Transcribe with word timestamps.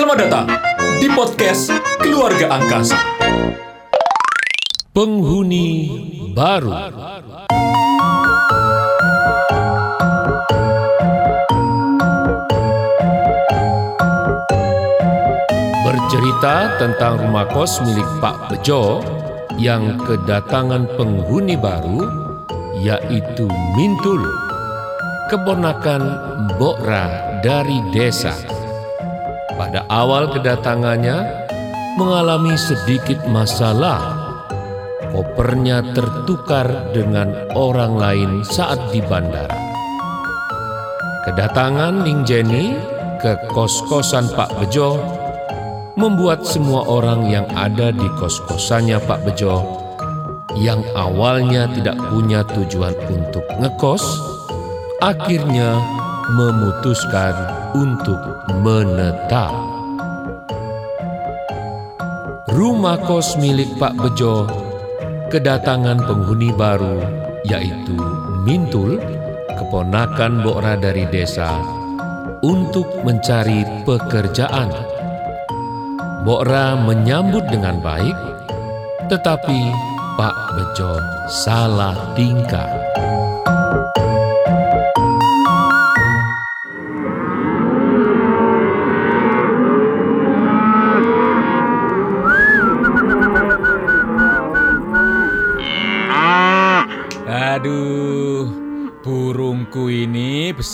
Selamat 0.00 0.32
datang 0.32 0.48
di 0.96 1.12
podcast 1.12 1.68
Keluarga 2.00 2.56
Angkasa. 2.56 2.96
Penghuni 4.96 5.92
baru. 6.32 6.72
Bercerita 15.84 16.80
tentang 16.80 17.20
rumah 17.20 17.44
kos 17.52 17.84
milik 17.84 18.08
Pak 18.24 18.48
Bejo 18.48 19.04
yang 19.60 20.00
kedatangan 20.00 20.88
penghuni 20.96 21.60
baru 21.60 22.08
yaitu 22.80 23.44
Mintul, 23.76 24.24
keponakan 25.28 26.00
Mbok 26.56 26.88
Ra 26.88 27.04
dari 27.44 27.84
desa. 27.92 28.59
Pada 29.60 29.84
awal 29.92 30.32
kedatangannya 30.32 31.20
mengalami 32.00 32.56
sedikit 32.56 33.28
masalah 33.28 34.00
kopernya 35.12 35.84
tertukar 35.92 36.64
dengan 36.96 37.28
orang 37.52 37.92
lain 38.00 38.30
saat 38.40 38.80
di 38.88 39.04
bandara. 39.04 39.52
Kedatangan 41.28 42.08
Ning 42.08 42.24
Jenny 42.24 42.72
ke 43.20 43.36
kos-kosan 43.52 44.32
Pak 44.32 44.48
Bejo 44.56 44.96
membuat 46.00 46.40
semua 46.48 46.80
orang 46.88 47.28
yang 47.28 47.44
ada 47.52 47.92
di 47.92 48.08
kos-kosannya 48.16 48.96
Pak 49.04 49.28
Bejo 49.28 49.60
yang 50.56 50.80
awalnya 50.96 51.68
tidak 51.76 52.00
punya 52.08 52.48
tujuan 52.48 52.96
untuk 53.12 53.44
ngekos, 53.60 54.24
akhirnya 55.04 55.76
memutuskan 56.32 57.36
untuk 57.74 58.18
menetap. 58.62 59.54
Rumah 62.50 62.98
kos 63.06 63.38
milik 63.38 63.78
Pak 63.78 63.94
Bejo 63.94 64.50
kedatangan 65.30 66.02
penghuni 66.02 66.50
baru 66.50 66.98
yaitu 67.46 67.96
Mintul, 68.42 68.96
keponakan 69.54 70.40
Bokra 70.40 70.74
dari 70.80 71.04
desa, 71.12 71.60
untuk 72.40 72.88
mencari 73.04 73.64
pekerjaan. 73.84 74.72
Bokra 76.24 76.76
menyambut 76.76 77.44
dengan 77.52 77.80
baik, 77.84 78.16
tetapi 79.12 79.60
Pak 80.16 80.36
Bejo 80.56 80.96
salah 81.28 82.16
tingkah. 82.16 82.79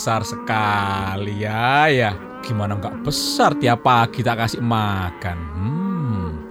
Besar 0.07 0.23
sekali 0.23 1.43
ya 1.43 1.91
ya. 1.91 2.15
Gimana 2.39 2.79
nggak 2.79 3.03
besar 3.03 3.59
tiap 3.59 3.83
pagi 3.83 4.23
tak 4.23 4.39
kasih 4.39 4.63
makan. 4.63 5.37
Hmm. 5.51 6.47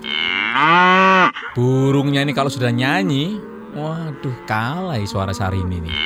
Burungnya 1.57 2.21
ini 2.21 2.37
kalau 2.37 2.53
sudah 2.53 2.69
nyanyi, 2.69 3.41
waduh 3.73 4.37
kalah 4.45 5.01
suara 5.09 5.33
Sarini 5.33 5.89
nih. 5.89 5.97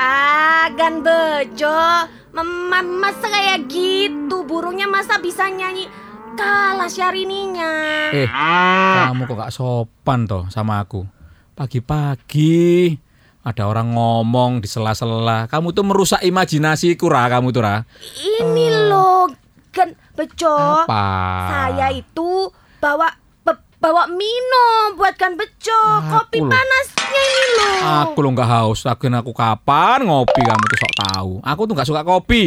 Ah, 0.00 0.72
gan 0.72 1.04
bejo. 1.04 2.08
Mama 2.32 2.80
masa 2.80 3.28
kayak 3.28 3.68
gitu 3.68 4.48
burungnya 4.48 4.88
masa 4.88 5.20
bisa 5.20 5.52
nyanyi 5.52 5.92
kalah 6.40 6.88
Syarininya. 6.88 7.72
Eh, 8.16 8.32
kamu 8.32 9.28
kok 9.28 9.36
gak 9.36 9.52
sopan 9.52 10.24
toh 10.24 10.48
sama 10.48 10.80
aku? 10.80 11.04
Pagi-pagi 11.52 12.96
ada 13.42 13.66
orang 13.66 13.90
ngomong 13.90 14.62
di 14.62 14.70
sela-sela. 14.70 15.50
Kamu 15.50 15.74
tuh 15.74 15.82
merusak 15.82 16.22
imajinasiku, 16.22 17.10
Ra, 17.10 17.26
kamu 17.26 17.50
tuh, 17.50 17.62
Ra. 17.62 17.82
Ini 18.16 18.88
loh 18.88 19.26
gan 19.74 19.90
bejo. 20.14 20.54
Apa? 20.86 21.06
Saya 21.48 21.90
itu 21.90 22.46
bawa 22.78 23.10
be- 23.42 23.66
bawa 23.76 24.06
minum 24.06 24.94
buat 24.94 25.16
gan 25.16 25.34
bejo. 25.34 25.80
Kopi 26.08 26.38
Aku 26.38 26.46
loh. 26.46 26.50
panasnya 26.50 27.02
ini 27.10 27.46
loh. 27.52 27.76
Aku 28.06 28.18
lo 28.20 28.28
nggak 28.30 28.46
haus, 28.48 28.86
lagian 28.86 29.18
aku 29.18 29.32
kapan 29.32 30.06
ngopi 30.06 30.40
kamu 30.40 30.64
tuh 30.64 30.78
sok 30.78 30.94
tahu. 31.02 31.32
Aku 31.42 31.60
tuh 31.66 31.74
nggak 31.74 31.88
suka 31.88 32.02
kopi. 32.02 32.44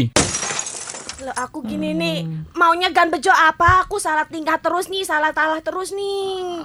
Loh, 1.18 1.34
aku 1.34 1.66
gini 1.66 1.92
nih, 1.92 2.18
maunya 2.54 2.88
gan 2.88 3.10
bejo 3.10 3.34
apa? 3.34 3.84
Aku 3.84 3.98
salah 3.98 4.24
tingkah 4.24 4.62
terus 4.62 4.88
nih, 4.88 5.02
salah 5.02 5.34
talah 5.34 5.60
terus 5.60 5.90
nih. 5.90 6.62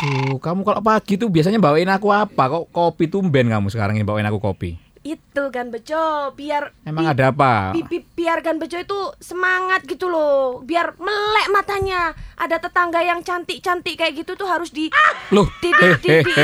Aduh, 0.00 0.40
kamu 0.40 0.64
kalau 0.64 0.80
pagi 0.80 1.20
tuh 1.20 1.28
biasanya 1.28 1.60
bawain 1.60 1.84
aku 1.92 2.08
apa? 2.08 2.48
Kok 2.48 2.72
kopi 2.72 3.12
tumben 3.12 3.52
kamu 3.52 3.68
sekarang 3.68 4.00
ini 4.00 4.04
bawain 4.08 4.24
aku 4.24 4.40
kopi? 4.40 4.72
Itu 5.04 5.52
gan 5.52 5.68
bejo, 5.68 6.32
biar 6.32 6.72
Emang 6.88 7.12
ada 7.12 7.28
apa? 7.28 7.76
bi- 7.76 7.84
bi- 7.84 8.08
biar 8.16 8.40
gan 8.40 8.56
bejo 8.56 8.80
itu 8.80 8.96
semangat 9.20 9.84
gitu 9.84 10.08
loh, 10.08 10.64
biar 10.64 10.96
melek 10.96 11.52
matanya. 11.52 12.16
Ada 12.40 12.64
tetangga 12.64 13.04
yang 13.04 13.20
cantik-cantik 13.20 14.00
kayak 14.00 14.24
gitu 14.24 14.40
tuh 14.40 14.48
harus 14.48 14.72
di 14.72 14.88
Loh, 15.36 15.44
di- 15.60 15.68
di- 15.68 16.00
di- 16.00 16.24
di- 16.24 16.36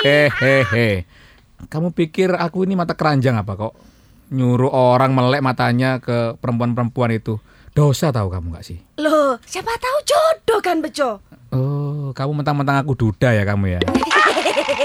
hehehe. 0.00 1.04
Kamu 1.68 1.92
pikir 1.92 2.32
aku 2.32 2.64
ini 2.64 2.72
mata 2.72 2.96
keranjang 2.96 3.36
apa 3.36 3.52
kok? 3.52 3.76
Nyuruh 4.32 4.72
orang 4.72 5.12
melek 5.12 5.44
matanya 5.44 6.00
ke 6.00 6.40
perempuan-perempuan 6.40 7.12
itu. 7.12 7.36
Dosa 7.74 8.14
tahu 8.14 8.30
kamu 8.30 8.54
nggak 8.54 8.62
sih? 8.70 8.78
Loh, 9.02 9.34
siapa 9.50 9.74
tahu 9.82 9.98
jodoh 10.06 10.62
kan 10.62 10.78
bejo. 10.78 11.18
Oh, 11.50 12.14
kamu 12.14 12.38
mentang-mentang 12.38 12.78
aku 12.78 12.94
duda 12.94 13.34
ya 13.34 13.42
kamu 13.42 13.74
ya? 13.74 13.80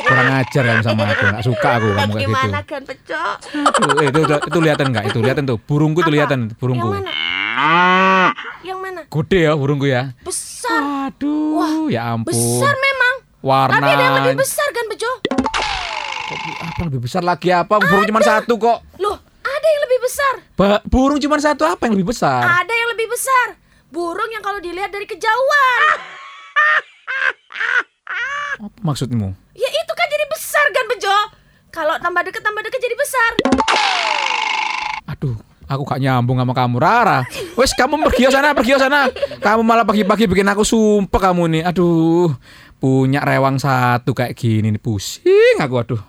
Kurang 0.10 0.42
ajar 0.42 0.64
kamu 0.66 0.82
sama 0.82 1.04
aku, 1.14 1.24
nggak 1.30 1.46
suka 1.46 1.70
aku 1.78 1.88
kamu 1.94 2.12
kayak 2.18 2.26
gitu. 2.26 2.34
Gimana 2.34 2.60
kan 2.66 2.82
bejo? 2.90 3.22
Aduh, 3.62 3.94
eh, 4.02 4.10
itu, 4.10 4.20
itu, 4.26 4.36
itu 4.42 4.60
lihatan 4.66 4.86
nggak? 4.90 5.06
Itu 5.14 5.20
lihatan 5.22 5.44
tuh, 5.46 5.62
burungku 5.62 6.02
itu 6.02 6.10
lihatan, 6.10 6.50
burungku. 6.58 6.90
Yang 6.90 7.06
mana? 7.06 7.14
Yang 8.66 8.80
mana? 8.82 9.02
Gede 9.06 9.40
ya 9.46 9.54
burungku 9.54 9.86
ya. 9.86 10.04
Besar. 10.26 11.14
Aduh, 11.14 11.62
Wah, 11.62 11.94
ya 11.94 12.02
ampun. 12.18 12.34
Besar 12.34 12.74
memang. 12.74 13.14
Warna. 13.46 13.78
Tapi 13.78 13.86
ada 13.94 14.02
yang 14.02 14.16
lebih 14.26 14.42
besar 14.42 14.68
kan 14.74 14.86
bejo? 14.90 15.12
Apa 16.58 16.82
lebih 16.90 17.00
besar 17.06 17.22
lagi 17.22 17.54
apa? 17.54 17.78
Burung 17.78 18.10
cuma 18.10 18.26
satu 18.26 18.58
kok. 18.58 18.82
Loh, 18.98 19.22
ada 19.50 19.68
yang 19.68 19.82
lebih 19.90 20.00
besar. 20.06 20.34
Ba- 20.54 20.84
burung 20.86 21.18
cuma 21.18 21.42
satu 21.42 21.66
apa 21.66 21.90
yang 21.90 21.98
lebih 21.98 22.14
besar? 22.14 22.42
Ada 22.42 22.74
yang 22.74 22.90
lebih 22.94 23.08
besar. 23.10 23.48
Burung 23.90 24.30
yang 24.30 24.46
kalau 24.46 24.62
dilihat 24.62 24.94
dari 24.94 25.10
kejauhan. 25.10 25.82
Apa 28.60 28.80
maksudmu? 28.84 29.34
Ya 29.56 29.70
itu 29.72 29.94
kan 29.96 30.08
jadi 30.12 30.26
besar 30.28 30.66
kan 30.70 30.86
bejo. 30.92 31.18
Kalau 31.72 31.96
tambah 31.98 32.22
deket 32.28 32.44
tambah 32.44 32.60
deket 32.60 32.80
jadi 32.82 32.96
besar. 33.00 33.32
Aduh, 35.08 35.40
aku 35.66 35.82
gak 35.88 36.02
nyambung 36.04 36.38
sama 36.44 36.54
kamu 36.54 36.76
Rara. 36.78 37.24
Wes 37.56 37.72
kamu 37.72 38.04
pergi 38.12 38.28
ke 38.28 38.32
sana, 38.36 38.52
pergi 38.52 38.76
ke 38.76 38.82
sana. 38.82 39.08
Kamu 39.40 39.64
malah 39.64 39.88
pagi-pagi 39.88 40.28
bikin 40.28 40.50
aku 40.52 40.68
sumpah 40.68 41.32
kamu 41.32 41.44
nih. 41.56 41.64
Aduh, 41.72 42.36
punya 42.78 43.24
rewang 43.24 43.58
satu 43.58 44.12
kayak 44.12 44.36
gini 44.36 44.76
nih 44.76 44.82
pusing 44.82 45.56
aku 45.60 45.76
aduh. 45.80 46.02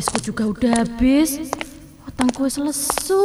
Petisku 0.00 0.32
juga 0.32 0.48
udah 0.48 0.72
habis. 0.80 1.52
Otangku 2.08 2.48
wis 2.48 2.56
lesu. 2.56 3.20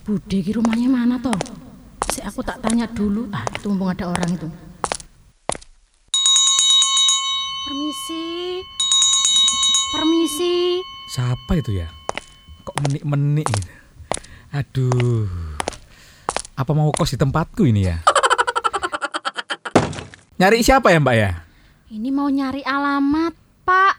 Bude 0.00 0.38
ki 0.40 0.56
rumahnya 0.56 0.88
mana 0.88 1.20
toh? 1.20 1.36
Si 2.08 2.24
aku 2.24 2.40
tak 2.40 2.64
tanya 2.64 2.88
dulu. 2.88 3.28
Ah, 3.28 3.44
itu 3.52 3.68
mumpung 3.68 3.92
ada 3.92 4.08
orang 4.08 4.32
itu. 4.32 4.48
Permisi. 7.68 8.64
Permisi. 9.92 10.80
Siapa 11.12 11.52
itu 11.60 11.84
ya? 11.84 11.92
Kok 12.64 12.80
menik-menik 12.88 13.44
gitu? 13.44 13.72
Aduh. 14.56 15.28
Apa 16.56 16.72
mau 16.72 16.88
kos 16.96 17.12
di 17.12 17.20
tempatku 17.20 17.68
ini 17.68 17.92
ya? 17.92 18.00
Nyari 20.40 20.64
siapa 20.64 20.96
ya 20.96 21.04
mbak 21.04 21.12
ya? 21.12 21.44
Ini 21.92 22.08
mau 22.08 22.32
nyari 22.32 22.64
alamat, 22.64 23.39
Pak. 23.70 23.94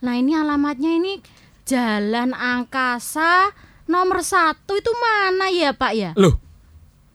Nah 0.00 0.16
ini 0.16 0.32
alamatnya 0.32 0.88
ini 0.88 1.20
Jalan 1.62 2.32
Angkasa 2.32 3.52
nomor 3.84 4.24
satu 4.24 4.72
itu 4.72 4.88
mana 4.96 5.52
ya 5.52 5.76
Pak 5.76 5.92
ya? 5.92 6.10
Loh, 6.16 6.40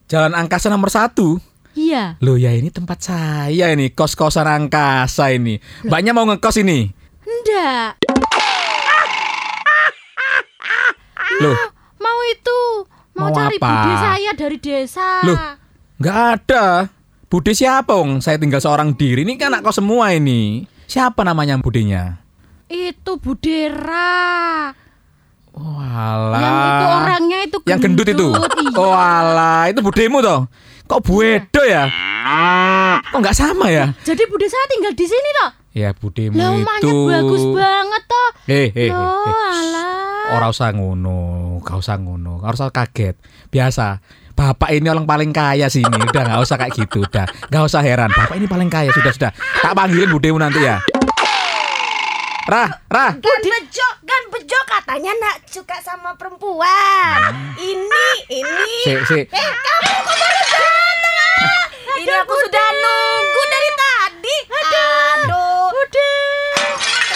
Jalan 0.06 0.38
Angkasa 0.38 0.70
nomor 0.70 0.94
satu? 0.94 1.42
Iya. 1.74 2.22
Loh 2.22 2.38
ya 2.38 2.54
ini 2.54 2.70
tempat 2.70 3.02
saya 3.02 3.70
ini 3.70 3.90
kos-kosan 3.90 4.46
angkasa 4.46 5.30
ini. 5.30 5.58
Mbaknya 5.84 6.14
mau 6.14 6.26
ngekos 6.26 6.62
ini. 6.62 6.90
Enggak. 7.22 7.98
Loh, 11.38 11.58
Mau 11.98 12.20
itu. 12.30 12.62
Mau, 13.14 13.30
Mau 13.30 13.36
cari 13.36 13.58
apa? 13.58 13.66
bude 13.66 13.94
saya 13.98 14.32
dari 14.34 14.58
desa. 14.58 15.10
Loh. 15.26 15.38
nggak 15.98 16.18
ada. 16.34 16.66
Bude 17.26 17.52
siapa 17.52 17.98
ong? 17.98 18.22
Saya 18.22 18.38
tinggal 18.38 18.62
seorang 18.62 18.94
diri. 18.94 19.26
Ini 19.26 19.34
kan 19.36 19.50
anak 19.50 19.66
kos 19.66 19.82
semua 19.82 20.14
ini. 20.14 20.66
Siapa 20.88 21.28
namanya 21.28 21.60
budenya? 21.60 22.24
Itu 22.72 23.20
Budera. 23.20 24.72
Oh, 25.52 25.82
alah. 25.82 26.38
Yang 26.40 26.56
itu 26.64 26.86
orangnya 26.88 27.38
itu 27.44 27.58
Yang 27.66 27.80
gendut 27.84 28.08
itu. 28.08 28.28
Iya. 28.32 28.78
Oh 28.78 28.94
alah, 28.94 29.68
itu 29.68 29.80
budemu 29.82 30.18
toh. 30.22 30.42
Kok 30.88 31.02
buedo 31.04 31.62
ya? 31.66 31.90
Kok 33.12 33.20
nggak 33.20 33.36
sama 33.36 33.68
ya? 33.68 33.92
Jadi 34.06 34.24
bude 34.30 34.48
saya 34.48 34.66
tinggal 34.70 34.94
di 34.96 35.06
sini 35.10 35.30
toh. 35.44 35.52
Ya 35.76 35.90
budemu 35.92 36.38
Lah 36.38 36.54
itu. 36.80 36.96
bagus 37.10 37.44
banget 37.52 38.04
toh. 38.06 38.30
Eh, 38.48 38.70
eh, 38.72 38.88
eh, 38.88 38.90
Loh, 38.94 39.28
eh. 39.28 39.36
alah. 39.36 40.36
Ora 40.38 40.48
usah 40.52 40.72
ngono, 40.76 41.18
gak 41.64 41.78
usah 41.80 41.96
ngono, 42.00 42.40
gak 42.40 42.54
usah 42.56 42.68
kaget. 42.70 43.16
Biasa. 43.48 44.04
Bapak 44.38 44.70
ini 44.70 44.86
orang 44.86 45.10
paling 45.10 45.34
kaya 45.34 45.66
sini, 45.66 45.90
udah 45.90 46.22
nggak 46.22 46.42
usah 46.46 46.56
kayak 46.56 46.78
gitu, 46.78 47.02
udah 47.02 47.26
nggak 47.50 47.64
usah 47.66 47.82
heran. 47.82 48.14
Bapak 48.14 48.38
ini 48.38 48.46
paling 48.46 48.70
kaya, 48.70 48.94
sudah 48.94 49.10
sudah. 49.10 49.32
Tak 49.34 49.74
panggilin 49.74 50.06
budemu 50.08 50.38
nanti 50.38 50.62
ya. 50.62 50.78
Rah, 52.46 52.70
Rah. 52.86 53.12
Gan 53.18 53.42
bejo, 53.42 53.88
gan 54.06 54.24
bejo 54.30 54.60
katanya 54.64 55.12
nak 55.18 55.42
suka 55.44 55.82
sama 55.82 56.14
perempuan. 56.16 57.34
Ini, 57.58 58.08
ini. 58.30 58.70
Si, 58.86 58.94
si. 59.04 59.20
Eh, 59.20 59.28
kamu 59.28 59.92
kok 60.00 60.16
baru 60.16 60.42
datang? 60.46 60.98
ah? 61.02 61.64
Ini 61.98 62.14
aku 62.16 62.34
sudah 62.38 62.68
nunggu 62.72 63.42
dari 63.44 63.70
tadi. 63.74 64.38
Aduh. 64.48 65.66
Udah. 65.74 66.62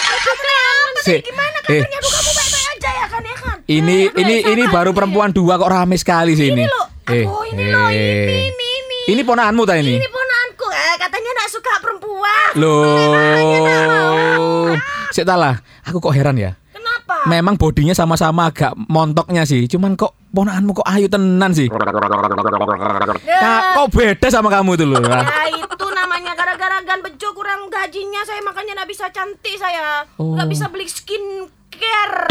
Kenapa 0.02 1.00
Si. 1.00 1.16
Gimana 1.18 1.56
Eh, 1.62 1.80
kabarnya? 1.80 1.96
Aduh, 1.96 2.10
kamu 2.12 2.30
baik-baik 2.34 2.66
aja 2.68 2.90
ya 2.92 3.06
kan 3.06 3.22
ya 3.22 3.36
kan? 3.38 3.56
Ini 3.64 3.98
ini 4.12 4.36
ini 4.44 4.62
baru 4.68 4.90
perempuan 4.90 5.30
dua 5.30 5.54
kok 5.56 5.70
rame 5.70 5.96
sekali 5.96 6.34
sih 6.34 6.50
ini. 6.50 6.66
Ini 6.66 6.81
loh. 7.04 7.12
Aduh, 7.12 7.44
ini 7.50 7.64
loh, 7.66 7.88
ini, 7.90 8.48
ini, 8.48 8.66
ini. 8.78 8.98
Ini 9.08 9.20
ponakanmu 9.22 9.62
ta 9.64 9.74
ini? 9.74 9.96
Ini 9.96 10.06
ponaanku. 10.06 10.66
Eh, 10.68 10.94
katanya 10.96 11.30
nak 11.34 11.48
suka 11.48 11.72
perempuan. 11.78 12.48
Loh. 12.54 14.70
Sik 15.10 15.24
tak 15.24 15.36
lah, 15.36 15.54
aku 15.82 15.98
kok 15.98 16.12
heran 16.12 16.36
ya. 16.36 16.52
Kenapa? 16.70 17.26
Memang 17.26 17.54
bodinya 17.54 17.92
sama-sama 17.92 18.48
agak 18.48 18.72
montoknya 18.76 19.42
sih, 19.42 19.66
cuman 19.66 19.92
kok 19.92 20.14
ponakanmu 20.30 20.70
kok 20.72 20.86
ayu 20.88 21.06
tenan 21.06 21.50
sih. 21.52 21.66
Ka, 21.68 23.52
kok 23.74 23.86
beda 23.90 24.26
sama 24.28 24.48
kamu 24.48 24.76
tuh 24.76 24.86
loh. 24.86 25.00
Ya 25.02 25.42
itu 25.50 25.86
namanya 25.90 26.32
gara-gara 26.32 26.76
gan 26.82 26.98
bejo 27.00 27.28
kurang 27.32 27.66
gajinya 27.68 28.22
saya 28.22 28.40
makanya 28.40 28.78
nggak 28.78 28.88
bisa 28.88 29.04
cantik 29.10 29.56
saya 29.56 30.04
Oh. 30.16 30.34
nggak 30.34 30.48
bisa 30.48 30.64
beli 30.68 30.86
skincare 30.86 32.28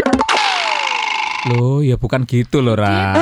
Loh, 1.50 1.82
ya 1.82 1.98
bukan 1.98 2.22
gitu 2.22 2.62
loh, 2.62 2.78
Ra. 2.78 3.18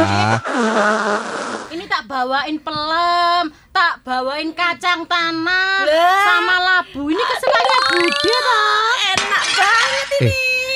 Ini 1.73 1.89
tak 1.89 2.05
bawain 2.05 2.61
pelem, 2.61 3.49
tak 3.73 4.05
bawain 4.05 4.53
kacang 4.53 5.09
tanah 5.09 5.89
Lah. 5.89 6.21
sama 6.29 6.55
labu. 6.61 7.09
Ini 7.09 7.17
kesenangannya 7.17 7.79
Bude 7.97 8.37
toh. 8.37 8.93
enak 9.17 9.45
banget 9.57 10.09
ini 10.21 10.29
Eh, 10.29 10.35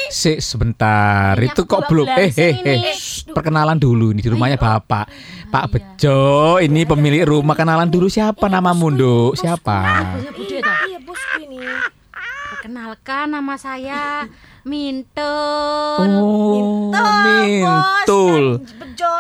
sik 0.09 0.39
sebentar. 0.41 1.37
Ini 1.37 1.53
Itu 1.53 1.69
kok 1.69 1.85
belum 1.85 2.09
eh 2.17 2.33
eh 2.33 2.55
eh 2.65 2.79
shh, 2.97 3.29
perkenalan 3.29 3.77
dulu 3.77 4.17
ini 4.17 4.25
di 4.25 4.31
rumahnya 4.33 4.57
Bapak. 4.57 5.05
Pak 5.53 5.65
iya. 5.69 5.69
Bejo, 5.69 6.21
ini 6.65 6.89
pemilik 6.89 7.29
rumah 7.29 7.53
kenalan 7.53 7.93
dulu 7.93 8.09
siapa 8.09 8.49
namamu, 8.49 8.89
Nduk? 8.89 9.37
Siapa? 9.37 9.79
Toh. 10.17 10.33
iya 10.49 10.97
ini 11.45 11.61
Perkenalkan 12.57 13.37
nama 13.37 13.55
saya 13.61 14.25
Mintul. 14.65 16.09
Oh, 16.09 16.89
Mintul. 17.45 18.65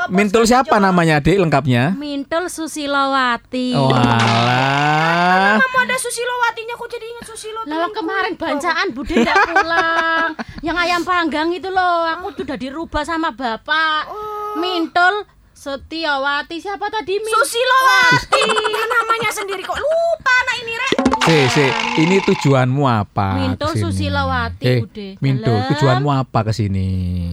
Mintul 0.08 0.42
Gan 0.42 0.48
siapa 0.48 0.80
namanya, 0.80 1.20
Dek, 1.20 1.36
lengkapnya? 1.36 1.92
Mintul 1.92 2.48
Susilowati. 2.48 3.76
Oh, 3.76 3.92
alah. 3.92 5.60
kamu 5.60 5.78
ada 5.84 5.96
Susilowatinya 5.96 6.74
kok 6.74 6.88
jadi 6.88 7.06
ingat 7.06 7.24
Susilo 7.28 7.60
Lalu 7.64 7.88
kemarin 7.92 8.32
bancaan 8.34 8.86
Bude 8.90 9.14
nggak 9.14 9.36
pulang. 9.52 10.28
Yang 10.60 10.76
ayam 10.80 11.02
panggang 11.04 11.48
itu 11.52 11.68
loh, 11.68 12.08
aku 12.08 12.32
tuh 12.32 12.44
udah 12.44 12.56
dirubah 12.56 13.04
sama 13.04 13.28
bapak. 13.30 14.08
Mintul 14.56 15.28
Setiawati 15.54 16.56
siapa 16.58 16.88
tadi 16.88 17.16
Min? 17.16 17.30
Susilowati 17.30 18.44
Ya, 18.68 18.84
namanya 18.86 19.30
sendiri 19.30 19.60
kok 19.60 19.76
lupa 19.76 20.32
anak 20.42 20.56
ini 20.60 20.72
rek 20.74 20.93
Si, 21.24 21.36
si, 21.48 21.64
ini 21.98 22.20
tujuanmu 22.20 22.84
apa? 22.84 23.28
Mintul 23.40 23.72
ke 23.72 23.80
sini? 23.80 23.84
Susilawati, 23.88 24.60
eh, 24.62 24.80
Bude. 24.84 25.08
Mintul, 25.24 25.56
Dalam. 25.56 25.68
tujuanmu 25.72 26.08
apa 26.12 26.38
ke 26.44 26.52
sini? 26.52 26.88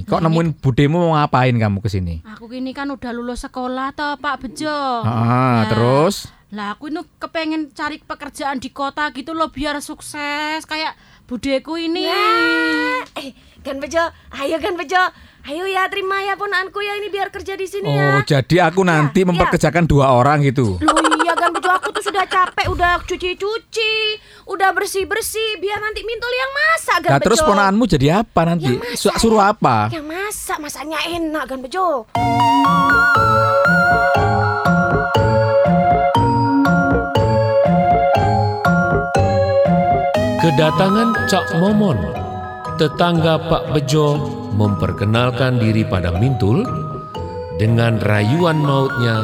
Kok 0.07 0.15
Nah, 0.15 0.31
nemuin 0.31 0.49
budemu 0.55 0.95
mau 0.95 1.11
ngapain 1.13 1.51
kamu 1.51 1.83
ke 1.83 1.89
sini? 1.91 2.23
Aku 2.23 2.47
ini 2.47 2.71
kan 2.71 2.87
udah 2.87 3.11
lulus 3.11 3.43
sekolah 3.43 3.91
toh 3.91 4.15
Pak 4.15 4.35
Bejo. 4.39 4.71
Ah, 5.03 5.03
Nah, 5.03 5.61
terus? 5.67 6.31
Lah 6.51 6.71
aku 6.71 6.87
ini 6.87 7.03
kepengen 7.19 7.71
cari 7.71 7.99
pekerjaan 7.99 8.63
di 8.63 8.71
kota 8.71 9.11
gitu 9.11 9.35
loh 9.35 9.51
biar 9.51 9.83
sukses 9.83 10.63
kayak 10.63 10.95
budeku 11.27 11.75
ini. 11.75 12.07
Eh, 13.11 13.35
Gan 13.59 13.83
Bejo, 13.83 14.07
ayo 14.33 14.55
Gan 14.57 14.79
Bejo, 14.79 15.03
ayo 15.41 15.65
ya 15.65 15.89
terima 15.89 16.21
ya 16.21 16.37
ponaanku 16.37 16.79
ya 16.79 16.93
ini 16.95 17.09
biar 17.09 17.33
kerja 17.33 17.57
di 17.57 17.65
sini 17.65 17.89
ya. 17.89 18.17
Oh, 18.17 18.21
jadi 18.21 18.69
aku 18.69 18.81
nanti 18.81 19.25
ya. 19.25 19.27
memperkerjakan 19.27 19.89
dua 19.89 20.13
orang 20.13 20.45
gitu. 20.45 20.77
Loh 20.77 20.97
iya 21.21 21.33
Gan 21.33 21.49
Bejo 21.49 21.69
aku 21.69 21.89
tuh 21.89 22.03
sudah 22.03 22.25
capek, 22.25 22.69
udah 22.69 23.01
cuci-cuci, 23.01 23.93
udah 24.45 24.69
bersih-bersih, 24.71 25.57
biar 25.57 25.79
nanti 25.79 26.01
Mintul 26.03 26.29
yang 26.29 26.51
masak 26.53 26.97
Gan 27.03 27.09
Nah, 27.13 27.19
terus 27.19 27.39
Bejo. 27.41 27.49
ponakanmu 27.49 27.83
jadi 27.87 28.07
apa 28.21 28.41
nanti? 28.45 28.73
Yang 28.77 28.85
masak, 28.85 29.15
Suruh 29.17 29.41
ya. 29.41 29.51
apa? 29.53 29.75
Yang 29.89 30.05
masak, 30.05 30.57
masaknya 30.61 30.99
enak 31.09 31.43
Gan 31.49 31.59
Bejo. 31.61 31.87
Kedatangan 40.41 41.13
Cak 41.29 41.45
Momon, 41.61 41.97
tetangga 42.81 43.37
Pak 43.37 43.77
Bejo 43.77 44.17
memperkenalkan 44.57 45.61
diri 45.61 45.85
pada 45.85 46.09
Mintul 46.17 46.65
dengan 47.61 48.01
rayuan 48.01 48.57
mautnya. 48.57 49.21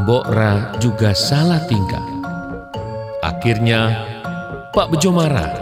Mbok 0.00 0.24
Ra 0.32 0.72
juga 0.80 1.12
salah 1.12 1.60
tingkah. 1.68 2.00
Akhirnya 3.20 3.92
Pak 4.72 4.88
Bejo 4.88 5.12
marah 5.12 5.52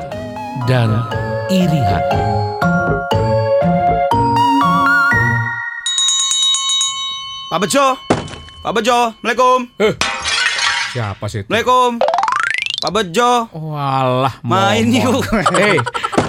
dan 0.70 1.02
iri 1.50 1.82
hati. 1.82 2.22
Pak 7.50 7.58
Bejo. 7.58 7.98
Pak 8.62 8.72
Bejo, 8.78 8.98
Assalamualaikum. 9.18 9.58
Siapa 10.94 11.26
sih 11.26 11.42
itu? 11.42 11.50
Assalamualaikum. 11.50 11.90
Pak 12.78 12.90
Bejo. 12.94 13.30
Walah, 13.50 14.38
Main 14.46 14.94
yuk. 14.94 15.26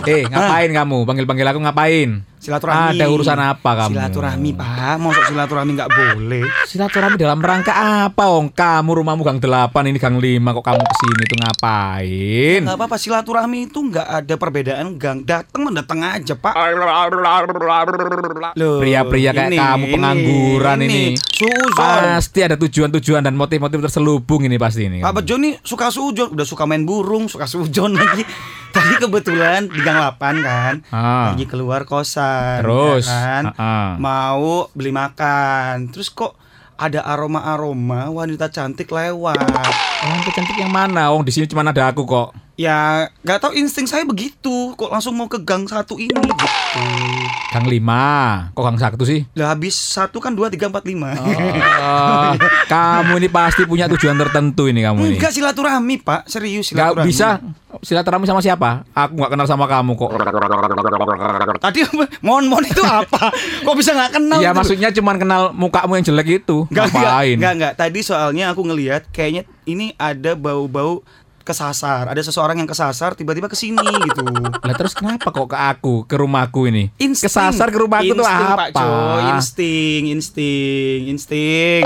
Eh, 0.09 0.23
ngapain 0.25 0.69
kamu? 0.73 0.97
Panggil-panggil 1.05 1.47
aku 1.53 1.59
ngapain? 1.61 2.09
Silaturahmi. 2.39 2.95
Ada 2.95 3.05
urusan 3.11 3.35
apa 3.35 3.71
kamu? 3.83 3.93
Silaturahmi, 3.99 4.49
Pak. 4.55 4.95
Masuk 5.03 5.23
silaturahmi 5.27 5.71
nggak 5.75 5.91
boleh. 5.91 6.43
Silaturahmi 6.63 7.19
dalam 7.19 7.35
rangka 7.43 7.75
apa, 8.07 8.31
Ong? 8.31 8.47
Kamu 8.55 8.95
rumahmu 8.95 9.27
gang 9.27 9.43
8, 9.43 9.91
ini 9.91 9.99
gang 9.99 10.15
5, 10.15 10.55
kok 10.55 10.63
kamu 10.63 10.79
ke 10.79 10.95
sini 11.03 11.23
tuh 11.27 11.37
ngapain? 11.43 12.59
Nggak 12.63 12.77
apa-apa, 12.79 12.95
silaturahmi 12.95 13.67
itu 13.67 13.79
nggak 13.91 14.07
ada 14.23 14.33
perbedaan 14.39 14.95
gang. 14.95 15.27
Datang 15.27 15.67
mendatang 15.67 15.99
aja, 15.99 16.33
Pak. 16.39 16.55
Loh, 18.55 18.79
Pria-pria 18.79 19.35
kayak 19.35 19.51
ini, 19.51 19.57
kamu 19.59 19.85
pengangguran 19.99 20.79
ini, 20.87 21.03
Suzon. 21.19 21.75
pasti 21.75 22.39
ada 22.39 22.55
tujuan-tujuan 22.55 23.19
dan 23.19 23.35
motif-motif 23.35 23.83
terselubung 23.83 24.47
ini 24.47 24.55
pasti 24.55 24.87
ini. 24.87 25.03
Pak 25.03 25.11
Bejo 25.11 25.35
nih 25.35 25.59
suka 25.59 25.91
sujon, 25.91 26.31
udah 26.31 26.47
suka 26.47 26.63
main 26.63 26.87
burung, 26.87 27.27
suka 27.27 27.43
sujon 27.43 27.99
lagi. 27.99 28.23
Tadi 28.89 29.05
kebetulan 29.05 29.69
di 29.69 29.85
gang 29.85 30.01
8 30.01 30.41
kan, 30.41 30.73
Ah. 30.89 31.29
lagi 31.29 31.45
keluar 31.45 31.85
kosan, 31.85 32.65
Terus? 32.65 33.05
ya 33.05 33.13
kan, 33.13 33.43
Ah, 33.53 33.61
ah. 33.61 33.89
mau 34.01 34.65
beli 34.73 34.89
makan, 34.89 35.93
terus 35.93 36.09
kok 36.09 36.33
ada 36.73 37.05
aroma-aroma 37.05 38.09
wanita 38.09 38.49
cantik 38.49 38.89
lewat. 38.89 39.37
Wanita 40.01 40.29
cantik 40.33 40.57
yang 40.57 40.73
mana? 40.73 41.13
Ong 41.13 41.21
di 41.21 41.29
sini 41.29 41.45
cuma 41.45 41.61
ada 41.61 41.85
aku 41.85 42.01
kok. 42.01 42.33
Ya 42.59 43.07
nggak 43.23 43.39
tahu 43.39 43.55
insting 43.55 43.87
saya 43.87 44.03
begitu 44.03 44.75
Kok 44.75 44.91
langsung 44.91 45.15
mau 45.15 45.31
ke 45.31 45.39
gang 45.39 45.63
satu 45.63 45.95
ini 45.95 46.11
gitu 46.11 46.45
Gang 47.55 47.65
lima, 47.71 48.03
kok 48.51 48.61
gang 48.67 48.75
satu 48.75 49.07
sih? 49.07 49.23
Lah 49.31 49.55
habis 49.55 49.79
satu 49.79 50.19
kan 50.19 50.35
dua 50.35 50.51
tiga 50.51 50.67
empat 50.67 50.83
lima 50.83 51.15
Oh, 51.79 52.35
kamu 52.67 53.23
ini 53.23 53.29
pasti 53.31 53.63
punya 53.63 53.87
tujuan 53.87 54.19
tertentu 54.19 54.67
ini 54.67 54.83
kamu 54.83 54.99
ini. 55.07 55.15
Enggak 55.15 55.31
silaturahmi 55.31 56.03
pak 56.03 56.27
Serius 56.27 56.75
Gak 56.75 56.99
silaturahmi 56.99 57.07
bisa 57.07 57.39
silaturahmi 57.79 58.25
sama 58.27 58.43
siapa? 58.43 58.83
Aku 58.91 59.15
nggak 59.15 59.31
kenal 59.31 59.47
sama 59.47 59.63
kamu 59.63 59.95
kok. 59.95 60.11
Tadi 61.63 61.79
mohon-mohon 62.19 62.65
itu 62.67 62.83
apa? 62.83 63.31
Kok 63.63 63.75
bisa 63.79 63.95
nggak 63.95 64.19
kenal 64.19 64.39
gitu? 64.43 64.51
maksudnya 64.51 64.89
cuman 64.91 65.15
kenal 65.15 65.41
mukamu 65.55 65.95
yang 65.95 66.05
jelek 66.05 66.43
itu. 66.43 66.67
Enggak, 66.67 66.91
Ngapain? 66.91 67.35
enggak, 67.39 67.53
enggak. 67.55 67.73
Tadi 67.79 67.99
soalnya 68.03 68.51
aku 68.51 68.67
ngelihat 68.67 69.07
kayaknya 69.15 69.47
ini 69.63 69.95
ada 69.95 70.35
bau-bau 70.35 71.05
kesasar. 71.49 72.05
Ada 72.05 72.21
seseorang 72.29 72.55
yang 72.55 72.69
kesasar 72.69 73.17
tiba-tiba 73.17 73.49
ke 73.49 73.57
sini 73.57 73.81
gitu. 74.07 74.21
Lah 74.53 74.75
terus 74.77 74.93
kenapa 74.93 75.33
kok 75.33 75.49
ke 75.49 75.57
aku, 75.57 76.05
ke 76.05 76.13
rumahku 76.13 76.69
ini? 76.69 76.93
Insting. 77.01 77.25
Kesasar 77.25 77.73
ke 77.73 77.77
rumahku 77.81 78.13
tuh 78.13 78.21
Insting, 78.21 78.45
apa? 78.45 78.69
Pak 78.69 78.69
Jo. 78.77 78.89
Insting, 79.33 80.01
insting, 80.13 80.99
insting. 81.09 81.83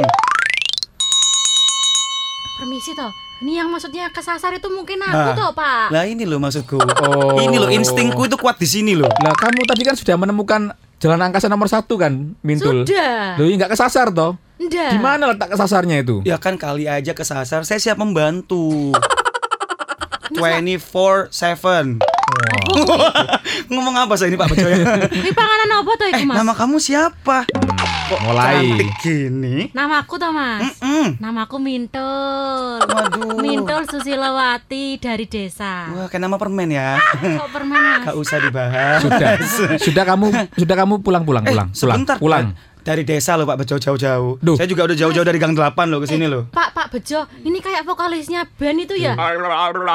Permisi 2.59 2.91
toh. 2.93 3.11
Ini 3.43 3.59
yang 3.59 3.67
maksudnya 3.67 4.07
kesasar 4.07 4.55
itu 4.55 4.71
mungkin 4.71 5.03
aku 5.03 5.11
Nah. 5.11 5.35
toh, 5.35 5.51
Pak. 5.51 5.91
Lah 5.91 6.07
ini 6.07 6.23
loh 6.23 6.39
maksudku. 6.39 6.79
Oh. 6.79 7.35
Ini 7.35 7.55
loh 7.59 7.67
instingku 7.67 8.23
itu 8.23 8.39
kuat 8.39 8.55
di 8.55 8.67
sini 8.67 8.95
loh. 8.95 9.11
Lah 9.19 9.35
kamu 9.35 9.67
tadi 9.67 9.83
kan 9.83 9.95
sudah 9.99 10.15
menemukan 10.15 10.71
jalan 10.95 11.19
angkasa 11.19 11.51
nomor 11.51 11.67
satu 11.67 11.99
kan, 11.99 12.39
Mintul? 12.39 12.87
Sudah. 12.87 13.35
Loh, 13.35 13.43
nggak 13.43 13.75
kesasar 13.75 14.15
toh? 14.15 14.39
Ndak. 14.63 14.95
Di 14.95 14.99
mana 15.01 15.35
letak 15.35 15.51
kesasarnya 15.51 15.99
itu? 15.99 16.23
Ya 16.23 16.39
kan 16.39 16.55
kali 16.55 16.87
aja 16.87 17.11
kesasar, 17.11 17.67
saya 17.67 17.79
siap 17.83 17.99
membantu. 17.99 18.95
24/7. 20.33 22.01
Ngomong 23.69 23.95
apa 23.95 24.13
saya 24.15 24.29
ini 24.29 24.37
Pak 24.37 24.49
Bejo 24.49 24.65
ya? 24.65 24.77
Ini 25.05 25.31
panganan 25.37 25.69
apa 25.75 25.91
toh 25.93 26.05
Eh, 26.05 26.13
iku, 26.15 26.25
Mas? 26.25 26.35
nama 26.35 26.53
kamu 26.53 26.77
siapa? 26.77 27.37
Kok 28.03 28.19
mulai. 28.21 28.53
cantik 28.59 28.89
gini? 28.99 29.57
Namaku 29.71 30.15
toh, 30.17 30.31
Mas. 30.31 30.75
Mm. 30.79 31.19
Namaku 31.19 31.57
Mintul. 31.57 32.81
Waduh. 32.81 33.37
Mintul 33.37 33.81
Susilawati 33.87 34.97
dari 34.97 35.25
desa. 35.25 35.87
Wah, 35.89 36.07
kayak 36.07 36.21
nama 36.21 36.35
permen 36.35 36.69
ya. 36.69 36.97
Kok 37.13 37.49
permen, 37.49 37.79
Mas? 37.79 38.01
Gak 38.03 38.15
usah 38.17 38.37
dibahas. 38.39 38.99
Sudah, 38.99 39.31
sudah 39.77 40.03
kamu, 40.03 40.27
sudah 40.55 40.75
kamu 40.75 40.93
pulang, 40.99 41.23
pulang, 41.23 41.43
pulang, 41.43 41.45
Eh, 41.45 41.53
pulang, 41.53 41.69
sebentar, 41.71 42.17
pulang. 42.17 42.53
Dari 42.83 43.01
desa 43.01 43.33
loh 43.33 43.47
Pak 43.47 43.55
Bejo 43.57 43.75
jauh-jauh. 43.77 44.35
Duh. 44.37 44.53
Saya 44.53 44.67
juga 44.67 44.83
udah 44.83 44.93
jauh-jauh 44.93 45.23
dari 45.23 45.39
Gang 45.39 45.55
8 45.55 45.71
loh 45.87 46.03
ke 46.03 46.07
sini 46.09 46.27
loh. 46.27 46.51
Pak, 46.51 46.75
Pak 46.75 46.87
Bejo, 46.91 47.23
ini 47.39 47.57
kayak 47.57 47.83
vokalisnya 47.83 48.43
band 48.49 48.77
itu 48.77 48.93
ya? 48.93 49.15
Oh 49.15 49.23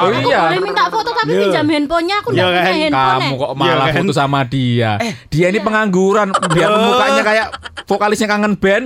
Aku 0.09 0.25
iya. 0.25 0.49
boleh 0.49 0.57
minta 0.59 0.89
foto 0.89 1.13
tapi 1.13 1.31
Iya. 1.31 1.41
pinjam 1.45 1.65
handphonenya 1.65 2.15
aku 2.17 2.29
Iya 2.29 2.41
nggak 2.41 2.49
punya 2.49 2.65
kan? 2.65 2.73
handphone. 2.73 3.05
Kamu 3.13 3.29
eh. 3.29 3.37
kok 3.37 3.51
malah 3.53 3.69
Iya 3.69 3.85
kan? 3.85 4.01
foto 4.01 4.13
sama 4.15 4.39
dia. 4.43 4.91
Eh. 4.99 5.13
dia 5.29 5.47
ini 5.47 5.59
pengangguran, 5.59 6.27
biar 6.49 6.69
Loh. 6.71 6.81
mukanya 6.89 7.21
kayak 7.23 7.47
vokalisnya 7.85 8.27
kangen 8.27 8.53
band. 8.55 8.85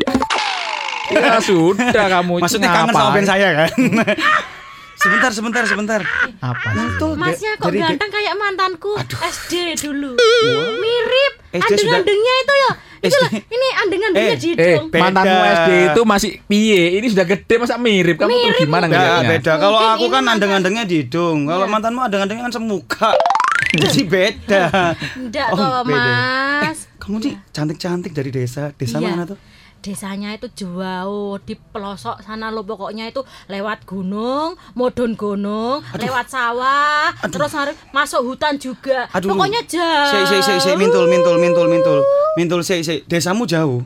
Ya 1.05 1.39
sudah 1.39 2.05
kamu. 2.09 2.33
Maksudnya 2.39 2.69
kangen 2.69 2.91
sama 2.91 2.99
ngapain? 3.01 3.15
band 3.15 3.27
saya 3.29 3.47
kan? 3.53 3.69
sebentar, 5.01 5.31
sebentar, 5.31 5.63
sebentar. 5.63 6.01
Apa 6.39 6.59
sih? 6.65 6.75
Mantul 6.75 7.11
Masnya 7.15 7.51
kok 7.55 7.65
dari 7.65 7.77
de- 7.77 7.83
ganteng 7.85 8.09
kayak 8.09 8.33
mantanku 8.35 8.91
SD 9.21 9.53
dulu. 9.79 10.15
Mirip. 10.75 11.33
SD 11.53 11.71
sudah- 11.77 11.99
Andeng-andengnya 11.99 12.35
itu 12.37 12.55
ya. 12.57 12.71
Itu 13.03 13.13
lah, 13.13 13.29
SD. 13.29 13.37
ini 13.49 13.67
andeng-andengnya 13.75 14.23
Eh, 14.29 14.39
di 14.39 14.47
Eh, 14.49 14.55
hidung. 14.73 14.85
Mantanmu 14.89 15.37
SD 15.43 15.69
itu 15.85 16.01
masih 16.03 16.31
piye? 16.41 16.83
Ini 16.95 17.07
sudah 17.09 17.25
gede 17.25 17.55
masa 17.57 17.75
mirip? 17.75 18.15
Kamu 18.15 18.31
tuh 18.31 18.51
gimana 18.57 18.85
Nggak, 18.85 18.95
ngeliatnya? 18.97 19.29
beda. 19.29 19.53
Kalau 19.59 19.79
aku 19.91 20.05
kan 20.07 20.23
andeng-andengnya 20.25 20.83
di 20.83 20.95
hidung. 21.01 21.37
Kalau 21.45 21.65
Iya. 21.65 21.71
mantanmu 21.71 21.99
andeng-andengnya 22.01 22.43
kan 22.43 22.53
semuka. 22.53 23.09
Jadi 23.73 24.01
beda. 24.05 24.63
Enggak 25.17 25.47
Oh, 25.49 25.57
toh, 25.57 25.81
beda. 25.83 26.15
Mas. 26.63 26.79
Kamu 26.95 27.19
nih 27.19 27.35
cantik-cantik 27.49 28.11
dari 28.11 28.29
desa. 28.29 28.71
Desa 28.71 28.97
Iya. 28.97 29.09
mana 29.09 29.23
tuh? 29.25 29.37
Desanya 29.83 30.31
itu 30.31 30.47
jauh 30.55 31.35
di 31.37 31.59
pelosok 31.59 32.23
sana 32.23 32.47
lo 32.47 32.63
pokoknya 32.63 33.03
itu 33.05 33.19
lewat 33.45 33.83
gunung, 33.83 34.55
modon 34.71 35.11
gunung, 35.13 35.83
lewat 35.93 36.25
sawah, 36.25 37.11
terus 37.21 37.51
hari- 37.51 37.75
masuk 37.91 38.23
hutan 38.23 38.55
juga. 38.55 39.11
Aduh. 39.11 39.29
Pokoknya 39.29 39.59
jauh. 39.63 40.07
Sik, 40.07 40.23
sik, 40.25 40.41
sik, 40.41 40.59
sik, 40.61 40.75
mintul, 40.77 41.03
mintul, 41.05 41.35
mintul, 41.35 41.67
mintul. 41.67 41.99
Mintul, 42.33 42.63
sik, 42.63 42.79
sik. 42.79 43.03
Desamu 43.05 43.43
jauh. 43.43 43.83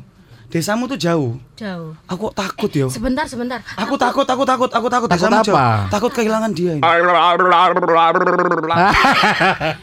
Desamu 0.48 0.86
tuh 0.86 0.96
jauh. 0.96 1.36
Jauh. 1.56 1.92
Aku 2.06 2.30
kok 2.30 2.38
takut 2.38 2.72
yo. 2.72 2.88
Sebentar, 2.88 3.26
sebentar. 3.26 3.60
Aku 3.76 3.98
takut, 3.98 4.24
aku 4.24 4.46
takut, 4.46 4.70
aku 4.70 4.88
takut. 4.88 5.10
Takut 5.10 5.28
Desamu 5.28 5.36
apa? 5.36 5.44
jauh. 5.44 5.90
Takut 5.90 6.12
kehilangan 6.14 6.52
dia 6.54 6.72
ini. 6.72 6.82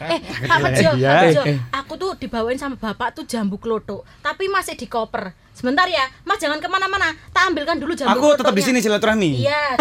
Eh, 0.05 0.19
Pak 0.47 0.57
Bejo, 0.63 0.89
Iya. 0.97 1.11
Pak 1.11 1.21
Bejo, 1.23 1.41
Eh, 1.43 1.49
eh. 1.51 1.57
aku 1.69 1.74
tuh 2.05 2.13
dibawain 2.15 2.53
sama 2.55 2.77
bapak 2.77 3.17
tuh 3.17 3.25
jambu 3.25 3.57
klothok, 3.57 4.05
tapi 4.21 4.45
masih 4.45 4.77
di 4.77 4.85
koper. 4.85 5.33
Sebentar 5.51 5.89
ya, 5.89 6.05
Mas 6.21 6.37
jangan 6.37 6.61
ke 6.61 6.67
mana-mana. 6.67 7.17
Tak 7.33 7.49
ambilkan 7.49 7.81
dulu 7.81 7.97
jambu 7.97 8.13
Aku 8.13 8.37
tetap 8.37 8.53
di 8.53 8.61
sini 8.61 8.77
silaturahmi. 8.77 9.41
Iya. 9.41 9.79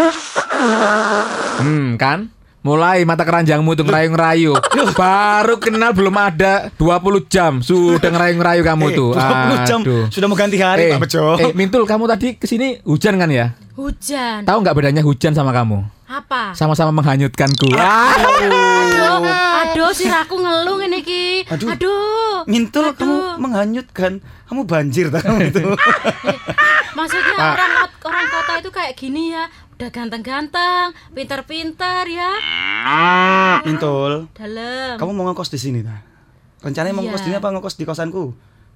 Hmm, 1.61 2.01
kan? 2.01 2.33
Mulai 2.65 3.05
mata 3.05 3.29
keranjangmu 3.29 3.77
tuh 3.77 3.85
ngerayu-ngerayu. 3.85 4.57
Baru 4.97 5.61
kenal 5.61 5.93
belum 5.93 6.17
ada 6.17 6.73
20 6.73 7.29
jam 7.29 7.61
sudah 7.61 8.09
ngerayu-ngerayu 8.09 8.65
kamu 8.65 8.85
Eh, 8.89 8.97
tuh. 8.97 9.11
20 9.13 9.69
jam 9.69 9.81
Aduh. 9.85 10.05
sudah 10.09 10.27
mau 10.27 10.39
ganti 10.39 10.57
hari, 10.57 10.89
eh, 10.89 10.97
Pak 10.97 11.01
Bejo. 11.05 11.37
Eh, 11.37 11.53
Mintul, 11.53 11.85
kamu 11.85 12.09
tadi 12.09 12.41
ke 12.41 12.49
sini 12.49 12.81
hujan 12.81 13.21
kan 13.21 13.29
ya? 13.29 13.53
Hujan. 13.75 14.47
Tahu 14.47 14.59
nggak 14.63 14.77
bedanya 14.77 15.03
hujan 15.03 15.35
sama 15.35 15.51
kamu? 15.51 15.83
Apa? 16.07 16.55
Sama-sama 16.55 16.95
menghanyutkanku. 16.95 17.75
Aduh, 17.75 19.27
aduh 19.27 19.91
siraku 19.91 20.39
ngeluh 20.39 20.79
ini 20.85 21.03
ki. 21.03 21.27
Aduh. 21.51 21.69
Aduh. 21.75 22.37
Mintul 22.47 22.87
Aduh. 22.87 22.95
kamu 22.95 23.17
menghanyutkan. 23.43 24.23
Kamu 24.47 24.63
banjir 24.63 25.11
tak 25.11 25.27
kamu 25.27 25.51
itu. 25.51 25.65
Maksudnya 26.99 27.35
Ah. 27.35 27.59
orang 27.59 27.73
orang 28.05 28.27
kota 28.29 28.53
itu 28.63 28.71
kayak 28.71 28.95
gini 28.95 29.35
ya. 29.35 29.51
Udah 29.75 29.91
ganteng-ganteng, 29.91 30.95
pinter-pinter 31.11 32.07
ya. 32.07 32.31
Mintul, 33.67 34.31
Dalam. 34.31 34.95
kamu 34.95 35.11
mau 35.11 35.27
ngekos 35.27 35.51
di 35.51 35.59
sini 35.59 35.83
ta? 35.83 35.99
Rencananya 36.63 36.95
mau 36.95 37.03
Iya. 37.03 37.11
ngekos 37.11 37.23
di 37.23 37.29
sini 37.29 37.37
apa 37.37 37.49
ngekos 37.51 37.75
di 37.75 37.83
kosanku? 37.83 38.25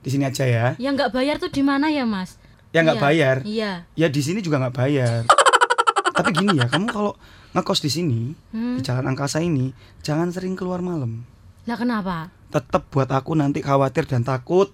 Di 0.03 0.11
sini 0.11 0.27
aja 0.27 0.43
ya. 0.43 0.75
Yang 0.75 0.93
nggak 0.99 1.11
bayar 1.15 1.39
tuh 1.39 1.47
di 1.49 1.63
mana 1.63 1.87
ya, 1.87 2.03
Mas? 2.03 2.35
Ya 2.71 2.79
nggak 2.83 2.95
Iya. 2.95 3.03
bayar. 3.03 3.37
Iya. 3.43 3.71
Ya 3.95 4.07
di 4.07 4.19
sini 4.19 4.39
juga 4.39 4.59
nggak 4.59 4.75
bayar. 4.75 5.23
Tapi 6.13 6.29
gini 6.33 6.55
ya, 6.55 6.67
kamu 6.67 6.87
kalau 6.87 7.13
ngekos 7.51 7.79
di 7.79 7.89
sini 7.89 8.33
Hmm. 8.51 8.77
di 8.77 8.81
Jalan 8.81 9.07
Angkasa 9.07 9.39
ini 9.39 9.71
jangan 10.01 10.29
sering 10.29 10.53
keluar 10.53 10.79
malam. 10.79 11.23
Lah 11.65 11.75
kenapa? 11.75 12.29
Tetap 12.49 12.87
buat 12.89 13.07
aku 13.07 13.35
nanti 13.35 13.59
khawatir 13.59 14.05
dan 14.05 14.21
takut. 14.21 14.69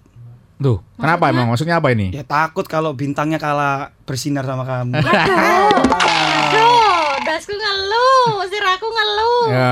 Tuh, 0.55 0.79
kenapa 0.95 1.29
emang? 1.29 1.47
Maksudnya 1.47 1.77
apa 1.77 1.89
ini? 1.89 2.09
Ya 2.09 2.21
takut 2.21 2.63
kalau 2.63 2.91
bintangnya 2.91 3.35
kalah 3.35 3.89
bersinar 4.03 4.41
sama 4.41 4.63
kamu. 4.63 4.95
Aduh, 4.95 7.07
dasku 7.21 7.51
ngeluh, 7.51 8.39
siraku 8.45 8.87
ngeluh. 8.87 9.43
Ya, 9.49 9.69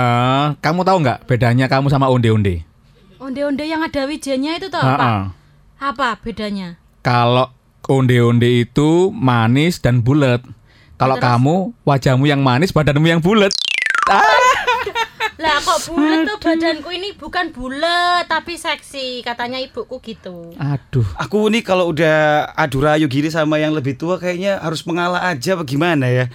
kamu 0.60 0.84
tahu 0.84 0.98
nggak 1.00 1.18
bedanya 1.24 1.66
kamu 1.68 1.88
sama 1.88 2.08
onde-onde? 2.08 2.62
Onde-onde 3.16 3.64
yang 3.64 3.80
ada 3.80 4.04
wijennya 4.04 4.58
itu 4.58 4.68
tuh 4.68 4.78
apa? 4.78 5.32
Apa 5.80 6.20
bedanya? 6.20 6.76
Kalau 7.00 7.48
onde-onde 7.88 8.68
itu 8.68 9.12
manis 9.12 9.80
dan 9.84 10.04
bulat. 10.04 10.44
Kalau 10.96 11.18
Terus? 11.20 11.26
kamu 11.26 11.56
wajahmu 11.84 12.26
yang 12.30 12.42
manis, 12.46 12.72
badanmu 12.72 13.08
yang 13.10 13.20
bulat. 13.20 13.52
Lah 15.42 15.58
kok 15.60 15.92
bulat 15.92 16.30
tuh 16.30 16.38
badanku 16.40 16.90
ini 16.94 17.18
bukan 17.18 17.52
bulat 17.52 18.30
tapi 18.30 18.56
seksi 18.56 19.26
katanya 19.26 19.58
ibuku 19.60 20.00
gitu. 20.00 20.54
Aduh. 20.56 21.08
Aku 21.18 21.50
nih 21.50 21.66
kalau 21.66 21.90
udah 21.92 22.48
adu 22.54 22.80
rayu 22.80 23.10
gini 23.10 23.28
sama 23.34 23.58
yang 23.58 23.74
lebih 23.74 23.98
tua 23.98 24.22
kayaknya 24.22 24.62
harus 24.62 24.86
mengalah 24.86 25.26
aja 25.28 25.58
bagaimana 25.58 26.08
ya. 26.08 26.26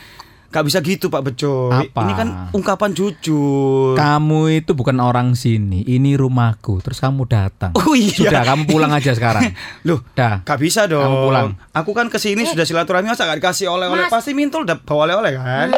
Gak 0.48 0.64
bisa 0.64 0.80
gitu 0.80 1.12
Pak 1.12 1.20
Bejo. 1.28 1.68
Apa? 1.68 2.00
Ini 2.08 2.12
kan 2.16 2.28
ungkapan 2.56 2.96
jujur. 2.96 3.92
Kamu 3.92 4.48
itu 4.48 4.72
bukan 4.72 4.96
orang 4.96 5.36
sini, 5.36 5.84
ini 5.84 6.16
rumahku. 6.16 6.80
Terus 6.80 7.04
kamu 7.04 7.28
datang. 7.28 7.76
Oh 7.76 7.92
iya. 7.92 8.08
Sudah, 8.16 8.42
kamu 8.48 8.64
pulang 8.64 8.88
aja 8.88 9.12
sekarang. 9.12 9.52
Loh, 9.88 10.00
Dah. 10.16 10.40
gak 10.48 10.56
bisa 10.56 10.88
dong. 10.88 11.04
Kamu 11.04 11.16
pulang. 11.28 11.48
Aku 11.76 11.92
kan 11.92 12.08
ke 12.08 12.16
sini 12.16 12.48
sudah 12.48 12.64
silaturahmi 12.64 13.12
masa 13.12 13.28
gak 13.28 13.44
dikasih 13.44 13.68
oleh-oleh. 13.68 14.08
Pasti 14.08 14.32
mintul 14.32 14.64
udah 14.64 14.80
bawa 14.80 15.12
oleh-oleh 15.12 15.36
kan. 15.36 15.68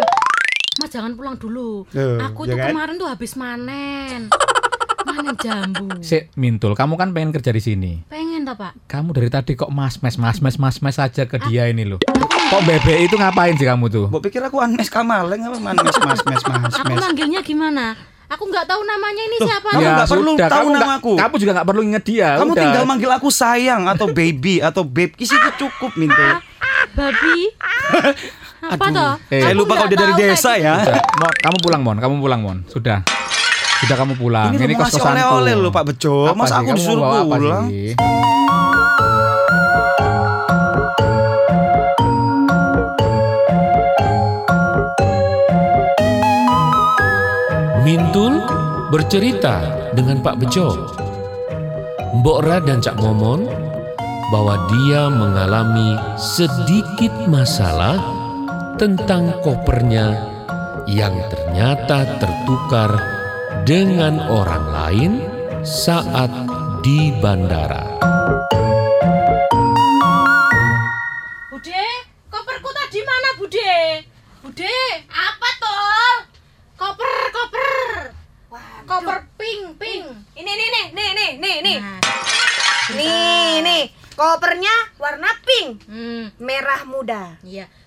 Mas 0.79 0.91
jangan 0.95 1.19
pulang 1.19 1.35
dulu. 1.35 1.83
Loh, 1.91 2.17
Aku 2.31 2.47
ya 2.47 2.55
tuh 2.55 2.59
kan? 2.63 2.71
kemarin 2.71 2.95
tuh 2.95 3.09
habis 3.11 3.35
manen. 3.35 4.31
Manen 5.11 5.35
jambu. 5.41 5.99
Sik, 6.05 6.31
Mintul, 6.37 6.77
kamu 6.77 6.95
kan 6.95 7.11
pengen 7.11 7.35
kerja 7.35 7.51
di 7.51 7.59
sini. 7.59 7.93
Pengen 8.07 8.47
toh, 8.47 8.55
Pak? 8.55 8.87
Kamu 8.87 9.11
dari 9.11 9.27
tadi 9.27 9.57
kok 9.57 9.73
mas 9.73 9.99
mes 9.99 10.15
mas 10.15 10.39
mes 10.39 10.57
mas 10.61 10.77
mes 10.79 10.97
aja 11.01 11.25
ke 11.27 11.41
dia 11.49 11.67
ini 11.67 11.89
loh. 11.89 11.99
Kok 12.51 12.63
bebek 12.67 12.99
itu 13.07 13.15
ngapain 13.15 13.55
sih 13.55 13.63
kamu 13.63 13.87
tuh? 13.87 14.07
Mbok 14.11 14.23
pikir 14.27 14.43
aku 14.43 14.59
Anes 14.59 14.91
Kamaleng 14.91 15.39
apa 15.41 15.57
man 15.57 15.75
mes 15.77 15.97
mas 15.97 16.21
mes 16.27 16.43
mas 16.43 16.75
Aku 16.75 16.93
manggilnya 16.93 17.41
gimana? 17.41 17.95
Aku 18.27 18.47
nggak 18.47 18.67
tahu 18.67 18.83
namanya 18.83 19.23
ini 19.23 19.37
siapa. 19.41 19.69
kamu 19.71 19.87
nggak 19.89 20.07
perlu 20.09 20.33
tahu 20.37 20.51
kamu 20.51 20.69
nggak- 20.69 20.87
namaku. 20.87 21.13
Kamu 21.15 21.35
juga 21.39 21.51
nggak 21.53 21.67
perlu 21.67 21.83
inget 21.85 22.05
dia. 22.05 22.31
Kamu 22.37 22.51
udah. 22.51 22.63
tinggal 22.63 22.83
manggil 22.85 23.11
aku 23.11 23.29
sayang 23.31 23.87
atau 23.87 24.07
baby 24.09 24.59
atau 24.59 24.83
babe. 24.83 25.15
Isi 25.17 25.31
itu 25.31 25.51
cukup 25.61 25.95
mintul. 25.95 26.43
Babi. 26.91 27.39
Apa 28.61 28.87
toh? 28.89 29.13
Eh, 29.31 29.41
Saya 29.41 29.55
Aku 29.55 29.63
lupa 29.63 29.73
kalau 29.77 29.89
dia 29.89 29.99
dari 29.99 30.13
tahu 30.13 30.21
desa 30.21 30.51
ya. 30.55 30.75
Udah, 30.77 31.03
Mon, 31.17 31.35
kamu 31.41 31.57
pulang 31.59 31.81
Mon, 31.83 31.97
kamu 31.99 32.15
pulang 32.19 32.41
Mon. 32.41 32.59
Sudah. 32.67 32.99
Sudah 33.81 33.97
kamu 33.97 34.15
pulang. 34.15 34.51
Ini 34.53 34.59
mau 34.59 34.85
ngasih 34.85 35.01
kos-kosanku. 35.01 35.11
oleh-oleh 35.17 35.55
loh, 35.57 35.71
Pak 35.71 35.85
Bejo. 35.87 36.29
Sih? 36.29 36.53
aku 36.53 36.71
disuruh 36.75 37.03
apa 37.03 37.23
pulang? 37.25 37.65
sih? 37.67 37.95
Bercerita 49.01 49.89
dengan 49.97 50.21
Pak 50.21 50.37
Bejo. 50.45 50.77
Mbok 52.21 52.39
Ra 52.45 52.61
dan 52.61 52.85
Cak 52.85 53.01
Momon 53.01 53.49
bahwa 54.29 54.61
dia 54.69 55.09
mengalami 55.09 55.97
sedikit 56.21 57.09
masalah 57.25 57.97
tentang 58.77 59.33
kopernya 59.41 60.21
yang 60.85 61.17
ternyata 61.33 62.05
tertukar 62.21 62.93
dengan 63.65 64.21
orang 64.29 64.65
lain 64.69 65.13
saat 65.65 66.29
di 66.85 67.09
bandara. 67.25 68.20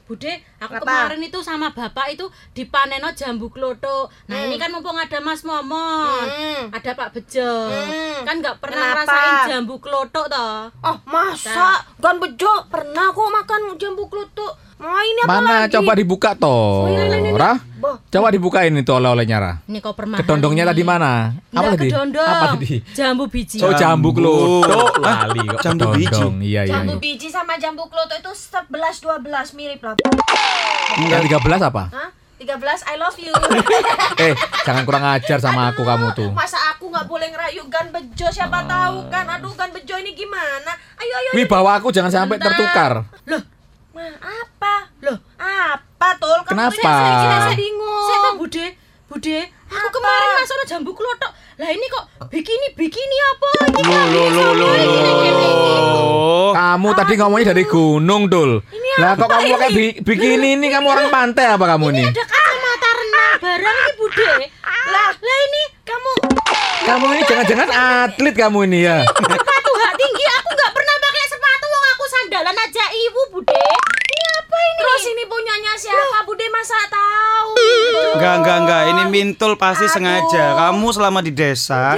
Bude, 0.03 0.27
aku 0.57 0.75
Kenapa? 0.75 0.83
kemarin 1.07 1.23
itu 1.23 1.39
sama 1.39 1.71
bapak 1.71 2.11
itu 2.11 2.25
dipaneno 2.51 3.07
jambu 3.09 3.47
kloto. 3.47 4.11
Nah, 4.27 4.35
Hmm. 4.37 4.45
ini 4.45 4.55
kan 4.57 4.67
mumpung 4.67 4.93
ada 4.93 5.15
Mas 5.17 5.41
Momon. 5.41 6.27
Hmm. 6.27 6.67
Ada 6.69 6.91
Pak 6.91 7.09
Bejo. 7.13 7.71
Hmm. 7.71 8.19
Kan 8.21 8.35
nggak 8.37 8.59
pernah 8.59 8.83
Kenapa? 8.83 9.07
ngerasain 9.07 9.35
jambu 9.49 9.75
kloto 9.79 10.21
toh. 10.25 10.67
Oh 10.81 10.97
masa? 11.05 11.87
Gan 11.97 12.19
bejo 12.19 12.51
pernah 12.67 13.09
kok 13.09 13.31
makan 13.31 13.61
jambu 13.73 14.03
klutuk. 14.05 14.53
Mau 14.83 14.99
ini 14.99 15.21
apa 15.23 15.31
Mana 15.31 15.55
lagi? 15.63 15.79
coba 15.79 15.91
dibuka 15.95 16.35
toh. 16.35 16.91
ini, 16.91 17.07
ini, 17.07 17.17
ini. 17.23 17.29
Ra? 17.31 17.55
Boh. 17.55 18.03
Coba 18.03 18.27
dibukain 18.29 18.75
itu 18.75 18.91
oleh-olehnya 18.91 19.37
Ra. 19.39 19.53
Ini 19.63 19.79
koper 19.79 20.03
mahal. 20.03 20.19
Kedondongnya 20.19 20.67
ini. 20.67 20.71
tadi 20.75 20.83
mana? 20.83 21.11
Nggak 21.47 21.55
Apa 21.55 21.69
tadi? 21.71 21.87
kedondong. 21.87 22.27
Apa 22.27 22.45
tadi? 22.51 22.71
Jambu 22.91 23.25
biji. 23.31 23.57
Oh 23.63 23.71
jambu 23.71 24.09
kloto 24.11 24.75
lali 24.99 25.39
kok 25.39 25.59
Jambu 25.63 25.87
biji? 25.95 26.23
Iya 26.43 26.61
iya. 26.67 26.73
Jambu 26.75 26.95
iya. 26.95 27.03
biji 27.03 27.27
sama 27.31 27.55
jambu 27.55 27.87
klutuk 27.87 28.19
itu 28.19 28.31
11 28.35 29.23
12 29.23 29.55
mirip 29.55 29.79
lah. 29.79 29.95
Yang 30.99 31.31
13 31.31 31.63
apa? 31.63 31.83
Hah? 31.87 32.09
13 32.35 32.59
I 32.83 32.95
love 32.99 33.15
you. 33.17 33.31
Eh, 34.19 34.35
jangan 34.61 34.83
kurang 34.83 35.07
ajar 35.09 35.39
sama 35.39 35.71
aku 35.71 35.81
kamu 35.81 36.11
tuh. 36.11 36.29
Masa 36.35 36.59
aku 36.69 36.91
nggak 36.91 37.07
boleh 37.07 37.31
ngerayu 37.31 37.63
Gan 37.65 37.87
Bejo 37.87 38.27
siapa 38.27 38.67
tahu 38.67 39.07
kan. 39.07 39.31
Aduh 39.31 39.55
Gan 39.55 39.71
Bejo 39.71 39.95
ini 39.95 40.11
gimana? 40.11 40.75
Ayo 40.99 41.13
ayo. 41.13 41.29
ayo. 41.31 41.39
Wibawa 41.39 41.79
aku 41.79 41.87
jangan 41.89 42.11
sampai 42.11 42.35
Bentar. 42.35 42.51
tertukar. 42.51 42.91
Loh, 43.25 43.41
ma 43.93 44.05
apa? 44.17 44.73
Loh, 45.01 45.17
apa 45.37 46.07
tol? 46.17 46.41
Kamu 46.43 46.49
Kenapa? 46.49 46.73
tuh 46.73 46.81
saya 46.81 47.37
saya 47.43 47.55
bingung. 47.55 48.03
Saya 48.03 48.17
tahu 48.23 48.35
Bude, 48.39 48.65
Bude, 49.05 49.37
aku 49.63 49.77
Apa? 49.79 49.89
kemarin 49.91 50.29
masuk 50.35 50.55
no 50.55 50.65
jambu 50.65 50.91
klotok. 50.91 51.31
Lah 51.53 51.69
ini 51.69 51.85
kok 51.87 52.03
bikini 52.27 52.67
bikini 52.73 53.17
apa? 53.27 53.49
Ini 53.69 53.81
Lo 53.85 54.01
lo 54.09 54.25
lo 54.27 54.47
lo 54.51 54.69
lo. 54.73 55.49
Kamu 56.51 56.89
tadi 56.91 57.13
ngomongnya 57.15 57.53
dari 57.53 57.63
gunung, 57.63 58.25
Dul. 58.25 58.57
Lah 58.95 59.13
kok 59.13 59.27
kamu 59.27 59.45
pakai 59.51 59.69
bi- 59.71 59.97
bikini 59.99 60.57
ini 60.57 60.67
kamu 60.67 60.87
orang 60.87 61.07
pantai 61.09 61.45
apa 61.47 61.65
kamu 61.67 61.93
nih? 61.93 62.05
Ada 62.07 62.23
kacamata 62.23 62.89
renang 62.91 63.37
barang 63.39 63.77
nih 63.79 63.93
Bude. 63.95 64.29
Lah, 64.83 65.09
lah 65.13 65.37
ini 65.43 65.63
kamu 65.83 66.11
Kamu 66.83 67.05
ini 67.07 67.21
jangan-jangan 67.23 67.69
atlet 67.71 68.35
kamu 68.35 68.59
ini 68.67 68.79
ya. 68.83 68.97
sepatu 69.07 69.71
hak 69.73 69.93
tinggi 69.95 70.25
aku 70.27 70.49
nggak 70.51 70.71
pernah 70.71 70.95
sandalan 72.33 72.57
aja 72.65 72.85
ibu 72.89 73.21
Bude. 73.29 73.53
Ini 73.53 74.25
apa 74.41 74.57
ini? 74.57 74.77
Terus 74.81 75.03
ini 75.05 75.23
punyanya 75.29 75.73
siapa? 75.77 76.25
Bude 76.25 76.49
masa 76.49 76.73
tahu? 76.89 77.53
Enggak, 78.17 78.33
enggak, 78.41 78.57
enggak. 78.65 78.81
Ini 78.89 79.03
Mintul 79.13 79.53
pasti 79.53 79.85
sengaja. 79.85 80.57
Kamu 80.57 80.89
selama 80.89 81.21
di 81.21 81.29
desa 81.29 81.93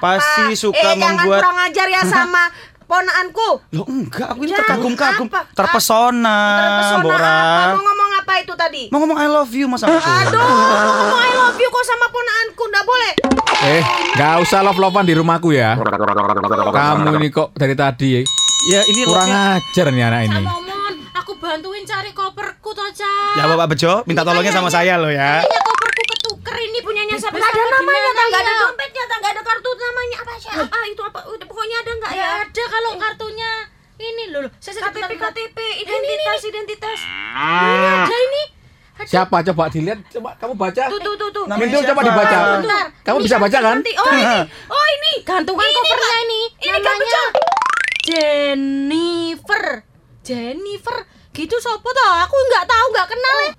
pasti 0.00 0.48
Apa? 0.48 0.56
suka 0.56 0.80
eh, 0.80 0.96
jangan 0.96 1.20
membuat 1.20 1.40
kurang 1.44 1.58
ajar 1.68 1.86
ya 1.92 2.00
sama 2.08 2.48
ponaanku. 2.88 3.50
Loh 3.76 3.86
enggak, 3.92 4.32
aku 4.32 4.40
ini 4.48 4.56
terkagum-kagum, 4.56 5.28
terpesona, 5.52 6.40
Terpesona 6.56 7.12
apa? 7.12 7.76
Mau 7.76 7.84
ngomong 7.84 8.10
apa 8.24 8.32
itu 8.40 8.52
tadi? 8.56 8.82
Mau 8.88 8.98
ngomong 9.04 9.18
I 9.20 9.28
love 9.28 9.52
you 9.52 9.68
masa 9.68 9.84
aku? 9.84 10.00
Aduh, 10.00 10.40
ngomong 10.40 11.20
I 11.20 11.32
love 11.36 11.60
you 11.60 11.68
kok 11.68 11.84
sama 11.84 12.08
ponaanku 12.08 12.62
nggak 12.72 12.84
boleh. 12.88 13.12
Eh, 13.68 13.82
nggak 14.16 14.34
usah 14.48 14.64
love-lovean 14.64 15.04
di 15.04 15.12
rumahku 15.12 15.52
ya. 15.52 15.76
Kamu 16.72 17.20
ini 17.20 17.28
kok 17.28 17.52
dari 17.52 17.76
tadi 17.76 18.40
Ya 18.62 18.86
ini 18.86 19.02
kurang 19.02 19.26
ajar 19.26 19.86
nih 19.90 20.04
anak 20.06 20.20
ini. 20.30 20.38
Momon, 20.38 20.94
aku 21.18 21.34
bantuin 21.34 21.82
cari 21.82 22.14
koperku 22.14 22.70
toh, 22.70 22.86
Ca. 22.94 23.14
Ya 23.34 23.50
Bapak 23.50 23.74
Bejo, 23.74 24.06
minta 24.06 24.22
tolongnya 24.22 24.54
sama 24.54 24.70
saya 24.70 25.02
loh 25.02 25.10
ya. 25.10 25.42
Kayaknya 25.42 25.60
koperku 25.66 26.02
ketuker 26.14 26.56
ini 26.62 26.78
punyanya 26.78 27.14
siapa? 27.18 27.42
Nggak 27.42 27.50
ada 27.50 27.62
namanya, 27.66 27.98
gimana 28.06 28.22
nggak 28.22 28.42
ada 28.42 28.52
ya? 28.54 28.62
dompetnya, 28.62 29.02
nggak 29.10 29.32
ada 29.34 29.42
kartu 29.42 29.70
namanya 29.74 30.16
apa 30.22 30.32
siapa 30.38 30.78
itu 30.86 31.02
apa? 31.02 31.20
Udah 31.26 31.46
pokoknya 31.50 31.76
ada 31.82 31.90
nggak 31.90 32.10
ya? 32.14 32.22
Ya 32.22 32.30
ada 32.46 32.64
kalau 32.70 32.90
kartunya 33.02 33.50
ini 33.98 34.24
loh. 34.30 34.46
Saya 34.62 34.78
KTP. 34.78 35.10
KTP 35.18 35.58
identitas 35.82 36.40
identitas. 36.46 36.98
Ini 37.02 37.86
ada 37.98 38.16
ini. 38.30 38.44
Siapa 39.02 39.42
coba 39.42 39.66
dilihat 39.74 39.98
coba 40.06 40.30
kamu 40.38 40.54
baca. 40.54 40.84
Tuh 40.86 41.00
tuh 41.02 41.14
tuh 41.18 41.28
tuh. 41.34 41.44
Namanya 41.50 41.66
Mintul 41.66 41.82
coba 41.90 42.00
dibaca. 42.06 42.38
Bentar. 42.62 42.86
Kamu 43.02 43.18
Ini 43.18 43.24
bisa 43.26 43.36
baca 43.42 43.58
kan? 43.58 43.76
Nanti 43.82 43.92
oh 43.98 44.12
ini. 44.14 44.22
Oh 44.78 44.86
ini. 44.86 45.12
Gantungan 45.26 45.66
Ini, 45.66 45.74
kopernya 45.74 46.18
ini. 46.22 46.40
Ini 46.62 46.70
kan 46.78 46.94
namanya. 46.94 47.22
Jennifer. 48.02 49.86
Jennifer. 50.26 51.06
Gitu 51.30 51.54
sopo 51.62 51.86
toh? 51.86 52.12
Aku 52.26 52.34
nggak 52.34 52.66
tahu, 52.66 52.86
nggak 52.90 53.08
kenal 53.14 53.36
ya. 53.38 53.52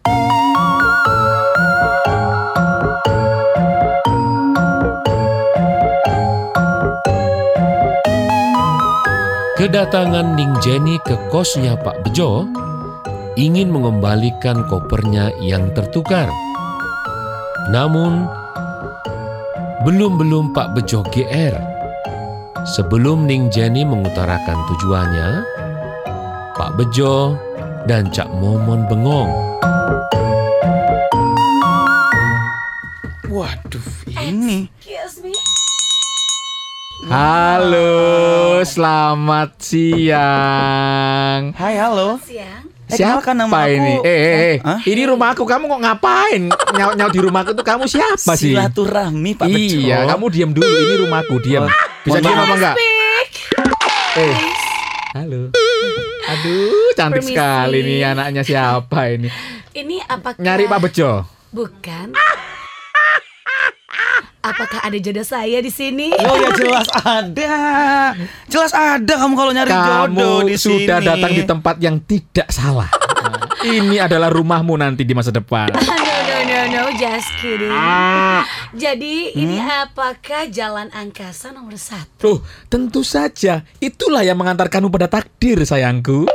Kedatangan 9.56 10.36
Ning 10.36 10.60
Jenny 10.60 11.00
ke 11.08 11.16
kosnya 11.32 11.80
Pak 11.80 12.04
Bejo 12.04 12.44
ingin 13.40 13.72
mengembalikan 13.72 14.68
kopernya 14.68 15.32
yang 15.40 15.72
tertukar. 15.72 16.28
Namun, 17.72 18.28
belum-belum 19.88 20.52
Pak 20.52 20.76
Bejo 20.76 21.00
GR. 21.08 21.73
Sebelum 22.64 23.28
Ning 23.28 23.52
Jenny 23.52 23.84
mengutarakan 23.84 24.56
tujuannya, 24.72 25.44
Pak 26.56 26.80
Bejo 26.80 27.36
dan 27.84 28.08
Cak 28.08 28.32
Momon 28.32 28.88
bengong. 28.88 29.28
Waduh, 33.28 33.84
ini. 34.16 34.72
Excuse 34.80 35.20
me. 35.20 35.36
Halo, 37.12 38.64
selamat 38.64 39.60
siang. 39.60 40.22
Hai, 41.52 41.76
halo. 41.76 42.16
Siang. 42.24 42.72
Eh, 42.88 42.96
Siapa 43.00 43.26
kenalkan 43.26 43.36
nama 43.44 43.66
aku. 43.66 43.74
ini? 43.74 43.94
Eh, 44.06 44.20
eh, 44.22 44.36
eh. 44.54 44.58
Hah? 44.62 44.80
ini 44.86 45.04
rumahku. 45.04 45.44
Kamu 45.44 45.66
kok 45.66 45.82
ngapain? 45.82 46.42
Nyaut 46.78 46.94
nyaut 46.94 47.12
di 47.12 47.20
rumahku 47.20 47.52
tuh 47.58 47.66
kamu 47.66 47.90
siapa 47.90 48.38
sih? 48.38 48.54
Silaturahmi 48.54 49.34
Pak 49.34 49.48
Bejo. 49.50 49.78
Iya, 49.82 50.06
kamu 50.14 50.26
diam 50.30 50.52
dulu. 50.54 50.64
Ini 50.70 50.96
rumahku, 51.02 51.36
diam. 51.42 51.66
Oh, 51.66 51.72
Bisa 52.04 52.20
diam 52.20 52.36
apa 52.36 52.54
enggak? 52.54 52.76
Eh, 54.14 54.36
halo. 55.14 55.42
Aduh, 56.26 56.92
cantik 56.94 57.24
Permisi. 57.24 57.32
sekali 57.34 57.78
nih 57.82 58.00
anaknya 58.06 58.42
siapa 58.44 59.00
ini? 59.10 59.30
Ini 59.74 60.04
apakah 60.06 60.40
Nyari 60.40 60.68
Pak 60.68 60.80
Bejo. 60.80 61.12
Bukan. 61.50 62.08
Apakah 64.44 64.84
ada 64.84 64.98
jodoh 65.00 65.24
saya 65.24 65.64
di 65.64 65.72
sini? 65.72 66.12
Oh 66.14 66.36
ya 66.36 66.52
jelas 66.54 66.88
ada. 67.00 67.56
Jelas 68.46 68.74
ada 68.76 69.14
kamu 69.16 69.34
kalau 69.34 69.52
nyari 69.52 69.72
jodoh 69.72 69.88
Kamu 70.04 70.32
di 70.44 70.56
sudah 70.60 71.00
sini. 71.00 71.08
datang 71.08 71.32
di 71.32 71.44
tempat 71.46 71.76
yang 71.80 71.96
tidak 72.02 72.52
salah. 72.52 72.92
Ini 73.64 74.04
adalah 74.04 74.28
rumahmu 74.28 74.76
nanti 74.76 75.08
di 75.08 75.16
masa 75.16 75.32
depan. 75.32 75.72
Just 76.98 77.30
kidding. 77.42 77.72
Jadi 78.84 79.34
ini 79.38 79.58
apakah 79.60 80.50
jalan 80.50 80.90
angkasa 80.94 81.54
nomor 81.54 81.78
satu? 81.78 82.18
Tuh, 82.22 82.40
tentu 82.70 83.02
saja. 83.02 83.66
Itulah 83.82 84.22
yang 84.26 84.38
mengantarkanmu 84.38 84.90
pada 84.90 85.10
takdir, 85.10 85.62
sayangku. 85.66 86.30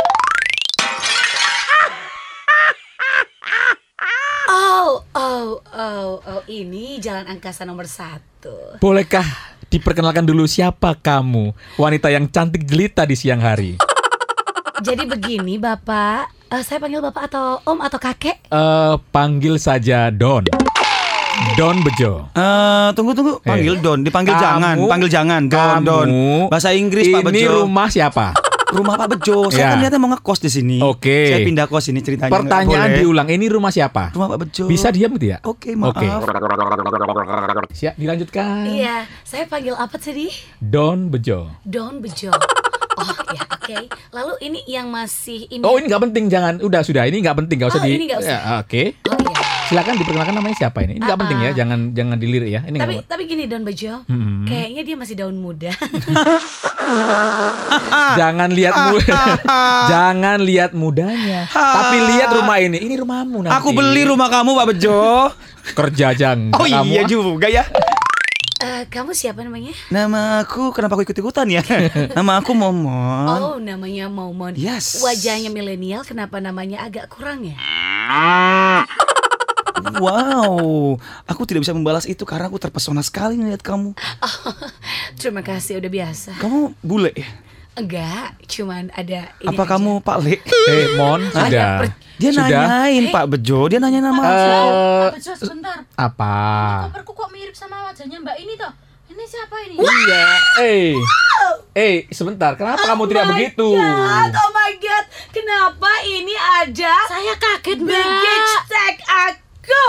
Oh 4.48 5.04
oh 5.12 5.60
oh 5.60 6.10
oh 6.24 6.42
ini 6.48 6.96
jalan 6.98 7.28
angkasa 7.28 7.68
nomor 7.68 7.84
satu. 7.84 8.80
Bolehkah 8.80 9.26
diperkenalkan 9.68 10.24
dulu 10.24 10.48
siapa 10.48 10.96
kamu, 10.96 11.52
wanita 11.76 12.08
yang 12.08 12.24
cantik 12.30 12.64
jelita 12.64 13.04
di 13.04 13.14
siang 13.14 13.44
hari? 13.44 13.76
Jadi 14.78 15.04
begini 15.04 15.58
Bapak, 15.58 16.30
Eh, 16.48 16.62
saya 16.62 16.78
panggil 16.78 17.02
Bapak 17.02 17.28
atau 17.28 17.60
Om 17.60 17.78
atau 17.78 17.98
Kakek? 17.98 18.40
Eh, 18.42 18.94
panggil 19.10 19.58
saja 19.58 20.08
Don. 20.08 20.48
Don 21.54 21.76
Bejo. 21.82 22.24
Eh, 22.30 22.88
tunggu 22.94 23.12
tunggu, 23.12 23.36
panggil 23.42 23.76
Don, 23.78 24.00
dipanggil 24.00 24.32
Kamu- 24.32 24.42
jangan, 24.42 24.74
panggil 24.86 25.10
jangan, 25.10 25.40
Don, 25.44 25.60
kamu- 25.60 25.84
Don. 25.84 26.08
Bahasa 26.48 26.72
Inggris 26.72 27.04
Pak 27.06 27.20
Ini 27.20 27.26
Bejo. 27.44 27.52
rumah 27.62 27.88
siapa? 27.88 28.32
Rumah 28.68 28.94
Pak 28.96 29.08
Bejo. 29.10 29.48
Saya 29.48 29.60
Ya. 29.60 29.68
kan 29.70 29.78
niatnya 29.78 29.98
mau 29.98 30.10
ngekos 30.10 30.38
di 30.38 30.50
sini. 30.50 30.76
Oke. 30.78 31.26
Saya 31.26 31.40
pindah 31.42 31.66
kos 31.66 31.88
ini 31.88 32.00
ceritanya. 32.00 32.28
Pertanyaan 32.30 32.88
diulang. 32.94 33.26
Ini 33.26 33.46
rumah 33.46 33.68
siapa? 33.68 34.12
Rumah 34.12 34.28
Pak 34.30 34.38
Bejo. 34.40 34.64
Bisa 34.66 34.88
diam 34.88 35.12
tidak? 35.14 35.40
Oke, 35.42 35.72
maaf. 35.72 35.96
Siap, 37.70 37.94
dilanjutkan. 37.94 38.64
Iya, 38.64 39.04
saya 39.20 39.44
panggil 39.44 39.72
apa 39.72 39.96
tadi? 39.96 40.28
Don 40.56 41.08
Bejo. 41.08 41.48
Don 41.62 41.98
Bejo. 41.98 42.32
Oh 42.98 43.06
ya, 43.30 43.42
oke. 43.48 43.76
Lalu 44.10 44.32
ini 44.42 44.58
yang 44.66 44.88
masih 44.88 45.46
ini. 45.48 45.62
Oh 45.62 45.74
ini 45.74 45.86
nggak 45.86 46.02
penting 46.04 46.26
jangan 46.26 46.58
udah 46.58 46.80
sudah 46.80 47.04
ini 47.04 47.18
nggak 47.18 47.36
penting 47.36 47.56
nggak 47.56 47.70
usah 47.70 47.78
Oh, 47.78 47.84
di 47.84 47.92
ini 47.92 48.04
nggak 48.06 48.20
usah. 48.20 48.30
Ya, 48.34 48.58
oke 48.58 48.82
Oh, 49.04 49.16
iya. 49.16 49.36
silakan 49.68 49.94
diperkenalkan 49.94 50.34
namanya 50.34 50.56
siapa 50.58 50.78
ini 50.80 50.92
ini 50.94 51.04
nggak 51.04 51.12
Ah, 51.12 51.20
penting 51.20 51.38
ya 51.38 51.44
ah. 51.44 51.54
jangan 51.54 51.78
jangan 51.92 52.16
dilirik 52.16 52.50
ya 52.50 52.60
ini 52.62 52.74
nggak 52.74 52.82
Tapi 52.82 52.94
penting. 52.96 53.06
tapi 53.06 53.22
gini 53.26 53.42
Don 53.46 53.62
Bejo, 53.62 53.92
Hmm. 54.04 54.42
kayaknya 54.42 54.82
dia 54.82 54.96
masih 54.96 55.14
daun 55.14 55.36
muda. 55.36 55.70
jangan 58.14 58.48
lihat 58.50 58.74
muda 58.86 59.18
jangan 59.92 60.38
lihat 60.40 60.70
mudanya 60.72 61.40
tapi 61.52 61.96
lihat 62.02 62.28
rumah 62.32 62.56
ini 62.58 62.78
ini 62.80 62.94
rumahmu 62.96 63.44
nanti 63.44 63.54
Aku 63.54 63.70
beli 63.72 64.02
rumah 64.04 64.28
kamu 64.28 64.50
Pak 64.54 64.66
Bejo. 64.68 65.00
kerja 65.68 66.16
jang 66.16 66.48
Oh 66.50 66.64
kamu 66.64 66.88
iya 66.88 67.02
juga 67.04 67.44
ya. 67.46 67.60
Eh, 68.58 68.90
kamu 68.90 69.14
siapa 69.14 69.46
namanya? 69.46 69.70
Nama 69.86 70.42
aku 70.42 70.74
kenapa 70.74 70.98
aku 70.98 71.06
ikut-ikutan 71.06 71.46
ya? 71.46 71.62
Nama 72.18 72.42
aku 72.42 72.58
Momon. 72.58 73.38
Oh, 73.38 73.56
namanya 73.62 74.10
Momon. 74.10 74.58
Yes. 74.58 74.98
Wajahnya 74.98 75.46
milenial, 75.46 76.02
kenapa 76.02 76.42
namanya 76.42 76.82
agak 76.82 77.06
kurang 77.06 77.46
ya? 77.46 77.54
Wow, 79.78 80.98
aku 81.22 81.46
tidak 81.46 81.62
bisa 81.62 81.70
membalas 81.70 82.02
itu 82.10 82.26
karena 82.26 82.50
aku 82.50 82.58
terpesona 82.58 82.98
sekali 82.98 83.38
melihat 83.38 83.62
kamu. 83.62 83.94
Terima 85.22 85.38
kasih, 85.46 85.78
udah 85.78 85.86
biasa. 85.90 86.30
Kamu 86.42 86.74
bule 86.82 87.14
ya? 87.14 87.30
Enggak, 87.78 88.34
cuman 88.44 88.90
ada 88.90 89.30
ini 89.38 89.48
Apa 89.48 89.62
aja. 89.62 89.70
kamu 89.72 89.92
Pak 90.00 90.18
Le? 90.18 90.34
eh 90.42 90.86
Mon 90.94 91.22
sudah 91.24 91.86
Dia 92.16 92.30
sudah 92.30 92.50
nanyain 92.50 93.04
Pak 93.08 93.24
Bejo, 93.28 93.66
dia 93.66 93.78
nanya 93.78 94.02
nama. 94.02 94.22
Eh, 94.24 95.06
Bejo 95.14 95.32
sebentar. 95.32 95.78
apa 95.94 96.34
Koperku 96.84 97.12
kok 97.14 97.30
mirip 97.30 97.54
sama 97.54 97.86
wajahnya 97.86 98.18
Mbak 98.18 98.36
ini 98.36 98.54
toh? 98.54 98.72
Ini 99.08 99.24
siapa 99.24 99.56
ini? 99.60 99.78
iya 99.78 100.24
eh 100.60 100.92
eh 101.72 101.96
sebentar 102.08 102.52
kenapa 102.52 102.82
kamu 102.84 103.06
tidak 103.06 103.24
begitu 103.30 103.66
God, 103.72 104.30
oh 104.32 104.50
my 104.52 104.72
god, 104.76 105.04
kenapa 105.30 105.90
ini 106.04 106.34
ada 106.34 106.94
Saya 107.06 107.34
kaget 107.34 107.78
Mbak. 107.78 107.88
baggage 107.88 108.54
tag 108.66 108.96
aku? 109.06 109.84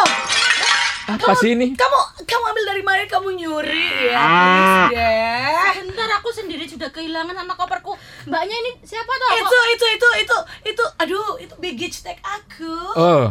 Apa 1.18 1.34
sih 1.42 1.58
ini 1.58 1.74
Kamu 1.74 1.98
kamu 2.26 2.44
ambil 2.54 2.64
dari 2.70 2.84
mana? 2.86 3.02
Kamu 3.10 3.30
nyuri 3.34 4.14
ya? 4.14 4.22
Ah. 4.22 5.72
Sebentar 5.74 6.10
aku 6.22 6.30
sendiri 6.30 6.70
sudah 6.70 6.94
kehilangan 6.94 7.34
sama 7.34 7.58
koperku. 7.58 7.98
Mbaknya 8.30 8.56
ini 8.62 8.72
siapa 8.86 9.10
toh? 9.10 9.32
Itu 9.34 9.60
itu 9.74 9.86
itu 9.96 10.10
itu 10.22 10.38
itu 10.76 10.84
aduh 11.02 11.42
itu 11.42 11.54
baggage 11.58 11.98
tag 12.06 12.20
aku. 12.22 12.74
oh 12.96 13.24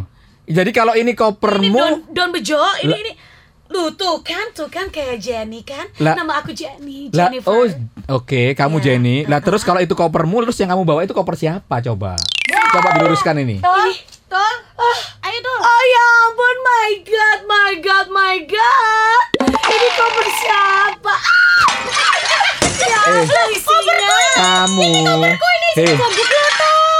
jadi 0.49 0.73
kalau 0.73 0.97
ini 0.97 1.13
ini 1.13 1.13
kopermu 1.13 1.77
Don 1.77 1.95
Don 2.09 2.29
Bejo, 2.33 2.57
ini 2.81 2.95
ini 3.05 3.13
Lu 3.69 3.93
tuh 3.93 4.25
kan, 4.25 4.49
tuh 4.49 4.65
kan 4.65 4.89
kayak 4.89 5.21
Jenny 5.21 5.61
kan? 5.61 5.85
Lah. 6.01 6.17
Nama 6.17 6.41
aku 6.41 6.57
Jenny, 6.57 7.13
Lah, 7.13 7.29
Jennifer. 7.29 7.53
oh, 7.53 7.69
oke, 8.17 8.57
kamu 8.57 8.81
Iya. 8.81 8.85
Jenny. 8.97 9.17
Lah 9.29 9.45
terus 9.45 9.61
kalau 9.61 9.77
itu 9.77 9.93
kopermu, 9.93 10.41
terus 10.41 10.57
yang 10.57 10.73
kamu 10.73 10.89
bawa 10.89 11.05
itu 11.05 11.13
koper 11.13 11.37
siapa 11.37 11.77
coba? 11.85 12.17
Coba 12.49 12.97
diluruskan 12.97 13.37
ini. 13.37 13.61
Tol, 13.61 13.93
tol, 14.25 14.55
ayo 15.21 15.37
tol. 15.45 15.59
Oh 15.61 15.83
ya 15.85 16.05
ampun, 16.25 16.38
my 16.69 16.89
god, 17.03 17.39
my 17.45 17.71
god, 17.79 18.07
my 18.09 18.35
god. 18.41 19.23
Ini 19.65 19.89
koper 19.91 20.27
siapa? 20.35 21.15
Ya, 22.79 22.99
Eh. 23.07 23.25
isinya. 23.51 23.97
Kamu. 24.35 24.91
Hei, 25.75 25.93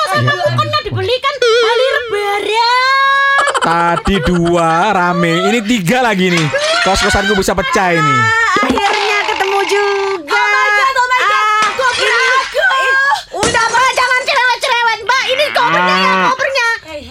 Sama 0.10 0.34
pokoknya 0.36 0.79
dibelikan 0.84 1.34
hari 1.39 1.88
lebaran. 1.91 3.38
tadi 3.60 4.15
dua 4.23 4.69
rame, 4.89 5.34
ini 5.45 5.60
tiga 5.62 6.01
lagi 6.01 6.29
nih. 6.29 6.47
Kos-kosanku 6.82 7.36
bisa 7.36 7.53
pecah 7.53 7.93
ini. 7.93 8.15
Akhirnya 8.60 9.17
ketemu 9.25 9.60
juga. 9.67 10.34
Oh 10.34 10.47
my 10.49 10.69
god, 10.71 10.95
oh 10.95 11.08
my 11.08 11.21
god. 11.21 11.69
koper 11.75 12.10
aku. 12.10 12.65
Udah 13.39 13.65
mbak 13.67 13.89
jangan 13.93 14.21
cerewet-cerewet 14.23 14.99
mbak 15.01 15.23
Ini 15.27 15.45
kopernya 15.53 15.95
ya 15.95 16.13
kopernya 16.25 16.67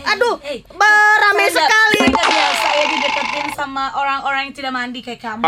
Aduh 0.08 0.34
Berame 0.68 1.46
sekali 1.46 1.96
Saya 1.96 2.10
nggak 2.10 2.26
biasa 2.28 2.68
ya 2.68 2.84
dideketin 2.86 3.46
sama 3.78 3.94
orang-orang 3.94 4.40
yang 4.42 4.54
tidak 4.58 4.72
mandi 4.74 4.98
kayak 4.98 5.20
kamu. 5.22 5.46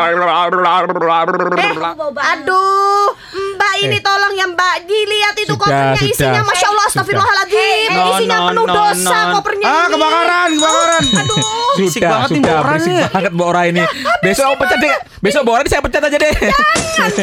Aduh 2.15 3.11
Mbak 3.51 3.75
ini 3.81 3.99
Eh. 3.99 4.01
tolong 4.01 4.33
ya 4.33 4.47
mbak 4.47 4.87
Dilihat 4.87 5.35
itu 5.37 5.51
Sudah, 5.51 5.59
kopernya 5.61 5.99
sudah. 5.99 6.07
isinya 6.09 6.43
Masya 6.47 6.67
Allah. 6.69 6.85
Astagfirullahaladzim 6.87 7.91
No, 7.91 8.03
Isinya 8.09 8.37
no, 8.37 8.47
penuh 8.47 8.65
no, 8.65 8.73
dosa 8.73 9.19
no. 9.21 9.33
kopernya 9.35 9.67
Ah, 9.67 9.75
ini. 9.77 9.91
kebakaran, 9.91 10.51
kebakaran. 10.53 11.05
Aduh 11.17 11.39
Berisik 11.73 11.91
Sudah, 11.97 12.11
banget 12.13 12.29
nih 12.31 12.39
sudah, 12.41 12.55
Ora 12.55 12.67
berisik 12.69 12.91
nih. 12.91 13.07
banget 13.09 13.33
Mbak 13.33 13.47
Ora 13.49 13.63
ini. 13.65 13.83
Besok 14.21 14.45
aku 14.45 14.57
pecat 14.61 14.79
deh. 14.79 14.95
Besok 15.21 15.41
Mbak 15.43 15.53
Ora 15.53 15.61
ini 15.61 15.71
saya 15.71 15.83
pecat 15.83 16.03
aja 16.05 16.19
deh. 16.21 16.33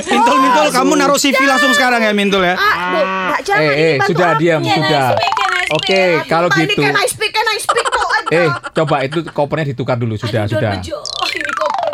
Mintul, 0.08 0.36
mintul, 0.42 0.66
kamu 0.70 0.92
naruh 0.98 1.18
CV 1.18 1.40
langsung 1.42 1.72
sekarang 1.72 2.02
ya, 2.02 2.12
Mintul 2.12 2.44
ya. 2.44 2.56
Aduh 2.56 3.04
Mbak 3.26 3.40
jangan 3.46 3.62
Eh, 3.62 3.68
ini 3.70 3.80
eh, 3.80 3.94
bantu 3.96 4.10
sudah 4.10 4.30
diam, 4.36 4.62
sudah. 4.62 5.08
Oke, 5.70 6.02
kalau 6.26 6.48
Mbak 6.48 6.60
ini 6.60 6.74
gitu. 6.74 6.82
Eh, 8.30 8.48
coba 8.74 8.96
itu 9.02 9.24
kopernya 9.26 9.72
ditukar 9.72 9.96
dulu. 9.96 10.16
Sudah, 10.16 10.44
Aduh, 10.44 10.54
sudah. 10.54 10.72
Bejo, 10.76 10.98
ini 11.30 11.50
koper 11.50 11.92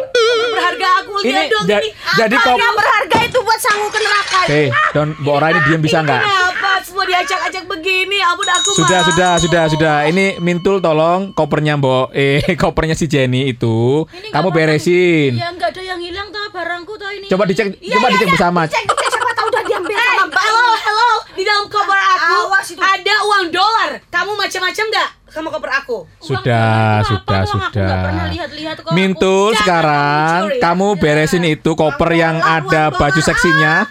berharga 0.49 0.87
aku 0.99 1.11
Ini 1.21 1.41
dong 1.47 1.65
ja- 1.65 1.77
ini. 1.77 1.89
jadi 2.15 2.35
yang 2.35 2.73
berharga 2.73 3.17
itu 3.23 3.39
buat 3.39 3.59
sanggup 3.59 3.89
ke 3.89 3.99
neraka 3.99 4.39
Eh, 4.45 4.67
Don, 4.91 5.09
Mbak 5.15 5.33
Ora 5.33 5.47
ini 5.49 5.59
diam 5.63 5.79
bisa 5.79 5.99
nggak? 5.99 6.21
Kenapa 6.21 6.71
semua 6.81 7.03
diacak-acak 7.05 7.63
begini? 7.65 8.17
Ampun 8.19 8.47
aku 8.47 8.69
Sudah, 8.75 8.99
mau. 8.99 9.09
sudah, 9.09 9.31
sudah, 9.37 9.63
sudah. 9.67 9.95
Ini 10.05 10.37
Mintul 10.37 10.77
tolong 10.79 11.31
kopernya 11.31 11.75
Mbok. 11.75 12.11
Eh, 12.11 12.41
kopernya 12.61 12.93
si 12.93 13.05
Jenny 13.05 13.47
itu 13.47 14.05
Ini 14.09 14.29
kamu 14.29 14.49
beresin. 14.49 15.31
Ya 15.33 15.47
enggak 15.47 15.69
ada 15.69 15.81
yang 15.83 15.99
hilang 15.99 16.27
toh 16.29 16.43
barangku 16.49 16.93
toh 16.93 17.09
ini. 17.09 17.27
Coba 17.27 17.43
dicek, 17.45 17.77
Iya, 17.77 17.93
coba 17.93 18.07
dicek 18.09 18.27
bersama. 18.29 18.61
Cek 18.65 18.83
cek 18.83 19.07
siapa 19.07 19.31
tahu 19.33 19.47
udah 19.47 19.63
diambil 19.63 19.89
Hey, 19.91 20.17
sama 20.17 20.39
hello, 20.39 20.67
hello. 20.77 21.09
Di 21.31 21.43
dalam 21.43 21.65
koper 21.67 21.99
aku 21.99 22.37
Awas 22.47 22.67
itu. 22.67 22.79
ada 22.79 23.15
uang 23.23 23.45
dolar. 23.49 23.89
Kamu 24.07 24.31
macam-macam 24.33 24.85
nggak 24.87 25.09
sama 25.33 25.49
koper 25.49 25.71
aku? 25.81 25.97
Sudah, 26.21 27.01
Uang 27.01 27.09
sudah, 27.09 27.41
sudah. 27.49 27.97
pernah 28.05 28.25
lihat-lihat 28.29 28.77
kok. 28.85 28.91
Mintul 28.93 29.57
sekarang 29.57 30.53
ya. 30.53 30.61
kamu 30.61 30.87
beresin 31.01 31.43
itu 31.49 31.73
koper 31.73 32.13
yang 32.13 32.37
ada 32.37 32.93
baju 32.93 33.17
seksinya. 33.17 33.89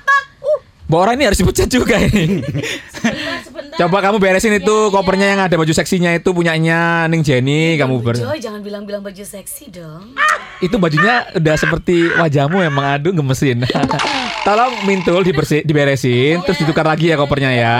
Mbak 0.86 1.00
Ora 1.08 1.16
ini 1.16 1.24
harus 1.24 1.40
dipecat 1.40 1.72
juga 1.72 1.96
ini. 1.96 2.44
Sebentar, 2.92 3.38
sebentar. 3.40 3.76
Coba 3.80 3.98
kamu 4.04 4.16
beresin 4.20 4.52
itu 4.52 4.76
Iya, 4.76 4.92
kopernya 4.92 5.26
yang 5.32 5.40
ada 5.40 5.56
baju 5.56 5.72
seksinya 5.72 6.12
itu 6.12 6.28
punyanya 6.36 7.08
Ning 7.08 7.24
Jenny 7.24 7.80
kamu 7.80 8.04
ber 8.04 8.20
Joy, 8.20 8.36
jangan 8.36 8.60
bilang-bilang 8.60 9.00
baju 9.00 9.24
seksi 9.24 9.72
dong. 9.72 10.12
itu 10.60 10.76
bajunya 10.78 11.26
udah 11.32 11.56
seperti 11.58 12.06
wajahmu 12.12 12.60
emang 12.62 13.00
aduh 13.00 13.10
gemesin. 13.10 13.64
Tolong 14.46 14.84
Mintul 14.84 15.24
dibersih 15.24 15.64
diberesin 15.64 16.44
terus 16.44 16.60
ditukar 16.60 16.84
lagi 16.84 17.08
ya 17.10 17.16
kopernya 17.16 17.50
ya. 17.56 17.76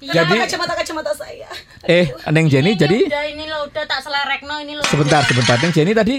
Jadi 0.00 0.42
kacamata-kacamata 0.42 1.12
saya? 1.12 1.29
Eh 1.82 2.06
Neng 2.28 2.46
Jenny 2.46 2.72
Ini 2.72 2.78
jadi 2.78 2.98
udah 3.06 3.24
ini 3.26 3.44
lo 3.44 3.58
udah 3.66 3.84
tak 3.84 4.00
selerekno 4.00 4.54
ini 4.58 4.72
lo. 4.74 4.82
sebentar 4.84 5.22
sebentar 5.22 5.56
Neng 5.56 5.70
Jenny 5.70 5.92
tadi 5.92 6.16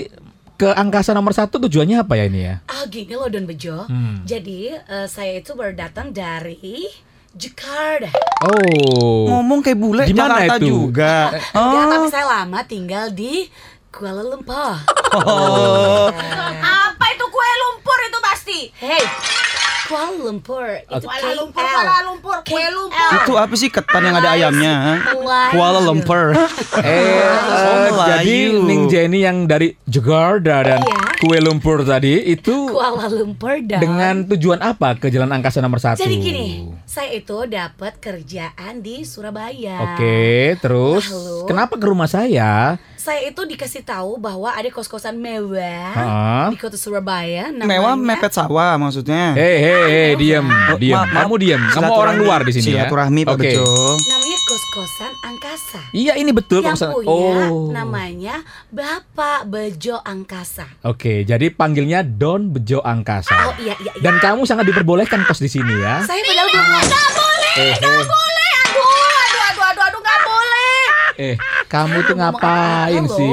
ke 0.54 0.69
angkasa 0.69 1.12
nomor 1.12 1.32
satu 1.32 1.58
tujuannya 1.60 1.97
apa 2.00 2.13
ya 2.15 2.26
ini 2.26 2.41
ya? 2.43 2.56
Ah 2.65 2.86
gini 2.86 3.12
loh 3.12 3.26
Don 3.26 3.43
Bejo. 3.43 3.84
Hmm. 3.84 4.21
Jadi 4.24 4.69
eh, 4.69 5.08
saya 5.08 5.36
itu 5.36 5.52
baru 5.52 5.74
datang 5.74 6.10
dari 6.10 6.86
Jakarta. 7.32 8.13
Oh. 8.43 9.26
Ngomong 9.28 9.62
kayak 9.62 9.78
bule 9.78 10.04
Di 10.04 10.12
mana 10.12 10.38
Jakarta 10.39 10.56
itu? 10.58 10.65
juga. 10.67 11.15
Ya, 11.54 11.82
tapi 11.88 11.97
Oh. 12.00 12.10
saya 12.10 12.26
lama 12.28 12.60
tinggal 12.63 13.10
di 13.10 13.50
Kuala 13.88 14.21
Lumpur. 14.21 14.78
Oh. 15.15 16.08
Apa 16.86 17.06
itu 17.10 17.26
kue 17.26 17.50
lumpur 17.60 18.00
itu 18.02 18.19
pasti 18.21 18.60
Hey, 18.78 19.02
Kuala 19.91 20.15
Lumpur 20.15 20.63
itu 20.63 21.04
Kuala 21.04 21.32
Lumpur 21.36 21.60
KL. 21.60 21.75
Kuala 21.75 21.99
Lumpur 22.08 22.36
Kue 22.47 22.65
lumpur 22.71 23.12
Itu 23.19 23.34
apa 23.36 23.54
sih 23.54 23.67
ketan 23.67 24.01
yang 24.01 24.15
ada 24.15 24.30
ayamnya? 24.32 24.73
Melayu. 25.12 25.51
Kuala 25.54 25.80
Lumpur. 25.82 26.23
Eh, 26.32 26.39
eh, 26.80 27.88
Melayu. 27.91 28.08
jadi 28.08 28.38
Ning 28.56 28.84
Jenny 28.88 29.19
yang 29.21 29.43
dari 29.45 29.75
Jakarta 29.84 30.63
dan 30.63 30.80
Iya. 30.80 31.11
Kue 31.21 31.38
lumpur 31.38 31.86
tadi 31.86 32.17
itu 32.25 32.65
Kuala 32.67 33.05
Lumpur 33.05 33.62
dan 33.62 33.77
dengan 33.77 34.15
tujuan 34.25 34.57
apa 34.57 34.97
ke 34.97 35.07
Jalan 35.07 35.29
Angkasa 35.29 35.62
nomor 35.62 35.77
satu? 35.77 36.01
Jadi 36.01 36.15
gini, 36.17 36.47
saya 36.84 37.13
itu 37.13 37.45
dapat 37.45 38.01
kerjaan 38.01 38.81
di 38.81 39.05
Surabaya. 39.05 39.93
Oke, 39.93 40.57
terus 40.57 41.07
Lalu? 41.07 41.45
kenapa 41.45 41.77
ke 41.77 41.86
rumah 41.86 42.10
saya? 42.10 42.81
Saya 42.95 43.21
itu 43.23 43.38
dikasih 43.39 43.81
tahu 43.81 44.17
bahwa 44.17 44.49
ada 44.49 44.65
kos-kosan 44.67 45.17
mewah 45.17 45.89
Hah? 45.91 46.47
di 46.49 46.57
kota 46.57 46.73
Surabaya. 46.73 47.49
Namanya, 47.49 47.69
Mewah 47.71 47.93
mepet 47.95 48.29
sawah 48.31 48.77
maksudnya. 48.77 49.34
Hei, 49.34 49.57
hei, 49.57 49.84
hei, 49.88 50.10
diam, 50.15 50.45
Oh, 50.45 50.77
diam. 50.77 51.01
maaf. 51.01 51.25
Kamu 51.25 51.34
diam. 51.38 51.62
Kamu 51.67 51.89
orang 51.91 52.17
luar 52.17 52.41
di 52.41 52.51
sini 52.51 52.73
ya. 52.73 52.86
Silaturahmi 52.86 53.21
Pak 53.23 53.34
Oke. 53.34 53.45
Bejo. 53.47 53.65
Namanya 54.05 54.31
kos-kosan 54.52 55.16
Angkasa. 55.24 55.80
Iya, 55.96 56.20
ini 56.20 56.36
betul 56.36 56.60
Yang 56.60 56.92
punya 56.92 57.48
Oh. 57.48 57.72
namanya 57.72 58.44
Bapak 58.68 59.48
Bejo 59.48 59.96
Angkasa. 60.04 60.68
Oke, 60.84 61.24
jadi 61.24 61.48
panggilnya 61.56 62.04
Don 62.04 62.52
Bejo 62.52 62.84
Angkasa. 62.84 63.32
Oh 63.48 63.56
iya 63.56 63.80
iya. 63.80 63.96
iya. 63.96 64.04
Dan 64.04 64.20
kamu 64.20 64.44
sangat 64.44 64.68
diperbolehkan 64.68 65.24
kos 65.24 65.40
di 65.40 65.48
sini 65.48 65.72
ya. 65.72 66.04
saya 66.04 66.20
nggak 66.20 66.36
boleh, 66.52 67.54
Eh, 67.56 67.74
nggak 67.80 67.96
eh. 67.96 68.04
boleh. 68.04 68.52
Aduh, 68.60 68.92
aduh, 68.92 69.40
aduh, 69.40 69.64
aduh, 69.72 69.84
aduh, 69.88 70.00
nggak 70.04 70.20
boleh. 70.28 70.84
Eh, 71.16 71.36
kamu 71.72 71.98
tuh 72.04 72.16
ngapain 72.20 73.04
apa, 73.08 73.16
sih? 73.16 73.32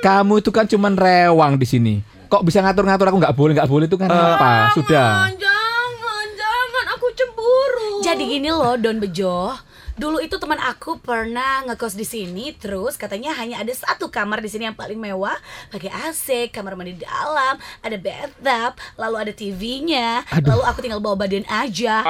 Kamu 0.00 0.32
itu 0.40 0.48
kan 0.48 0.64
cuman 0.64 0.96
rewang 0.96 1.52
di 1.60 1.68
sini. 1.68 1.94
Kok 2.32 2.48
bisa 2.48 2.64
ngatur-ngatur 2.64 3.12
aku 3.12 3.18
nggak 3.20 3.36
boleh 3.36 3.52
nggak 3.60 3.68
boleh 3.68 3.84
itu 3.84 4.00
kan 4.00 4.08
apa? 4.08 4.72
Sudah. 4.72 5.28
Jangan, 5.28 6.26
jangan, 6.32 6.84
aku 6.96 7.06
cemburu. 7.12 8.00
Jadi 8.00 8.24
gini 8.24 8.48
loh, 8.48 8.80
Don 8.80 8.96
Bejo. 8.96 9.68
Dulu 10.00 10.16
itu 10.24 10.40
teman 10.40 10.56
aku 10.56 10.96
pernah 10.96 11.60
ngekos 11.68 11.92
di 11.92 12.08
sini, 12.08 12.56
terus 12.56 12.96
katanya 12.96 13.36
hanya 13.36 13.60
ada 13.60 13.68
satu 13.68 14.08
kamar 14.08 14.40
di 14.40 14.48
sini 14.48 14.64
yang 14.64 14.72
paling 14.72 14.96
mewah, 14.96 15.36
pakai 15.68 15.92
AC, 15.92 16.48
kamar 16.48 16.72
mandi 16.72 16.96
dalam, 17.04 17.60
ada 17.84 17.96
bathtub, 18.00 18.80
lalu 18.96 19.16
ada 19.20 19.32
TV-nya, 19.36 20.24
lalu 20.40 20.64
aku 20.64 20.80
tinggal 20.80 21.04
bawa 21.04 21.20
badan 21.20 21.44
aja. 21.52 22.00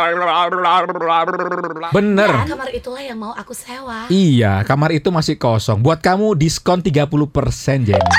Bener. 1.91 2.31
Dan 2.31 2.47
kamar 2.47 2.71
itulah 2.71 3.03
yang 3.03 3.19
mau 3.19 3.35
aku 3.35 3.59
sewa. 3.59 4.07
Iya, 4.07 4.63
kamar 4.63 4.95
itu 4.95 5.11
masih 5.11 5.35
kosong. 5.35 5.83
Buat 5.83 5.99
kamu 5.99 6.39
diskon 6.39 6.87
30% 6.87 7.11
Jenny. 7.91 8.15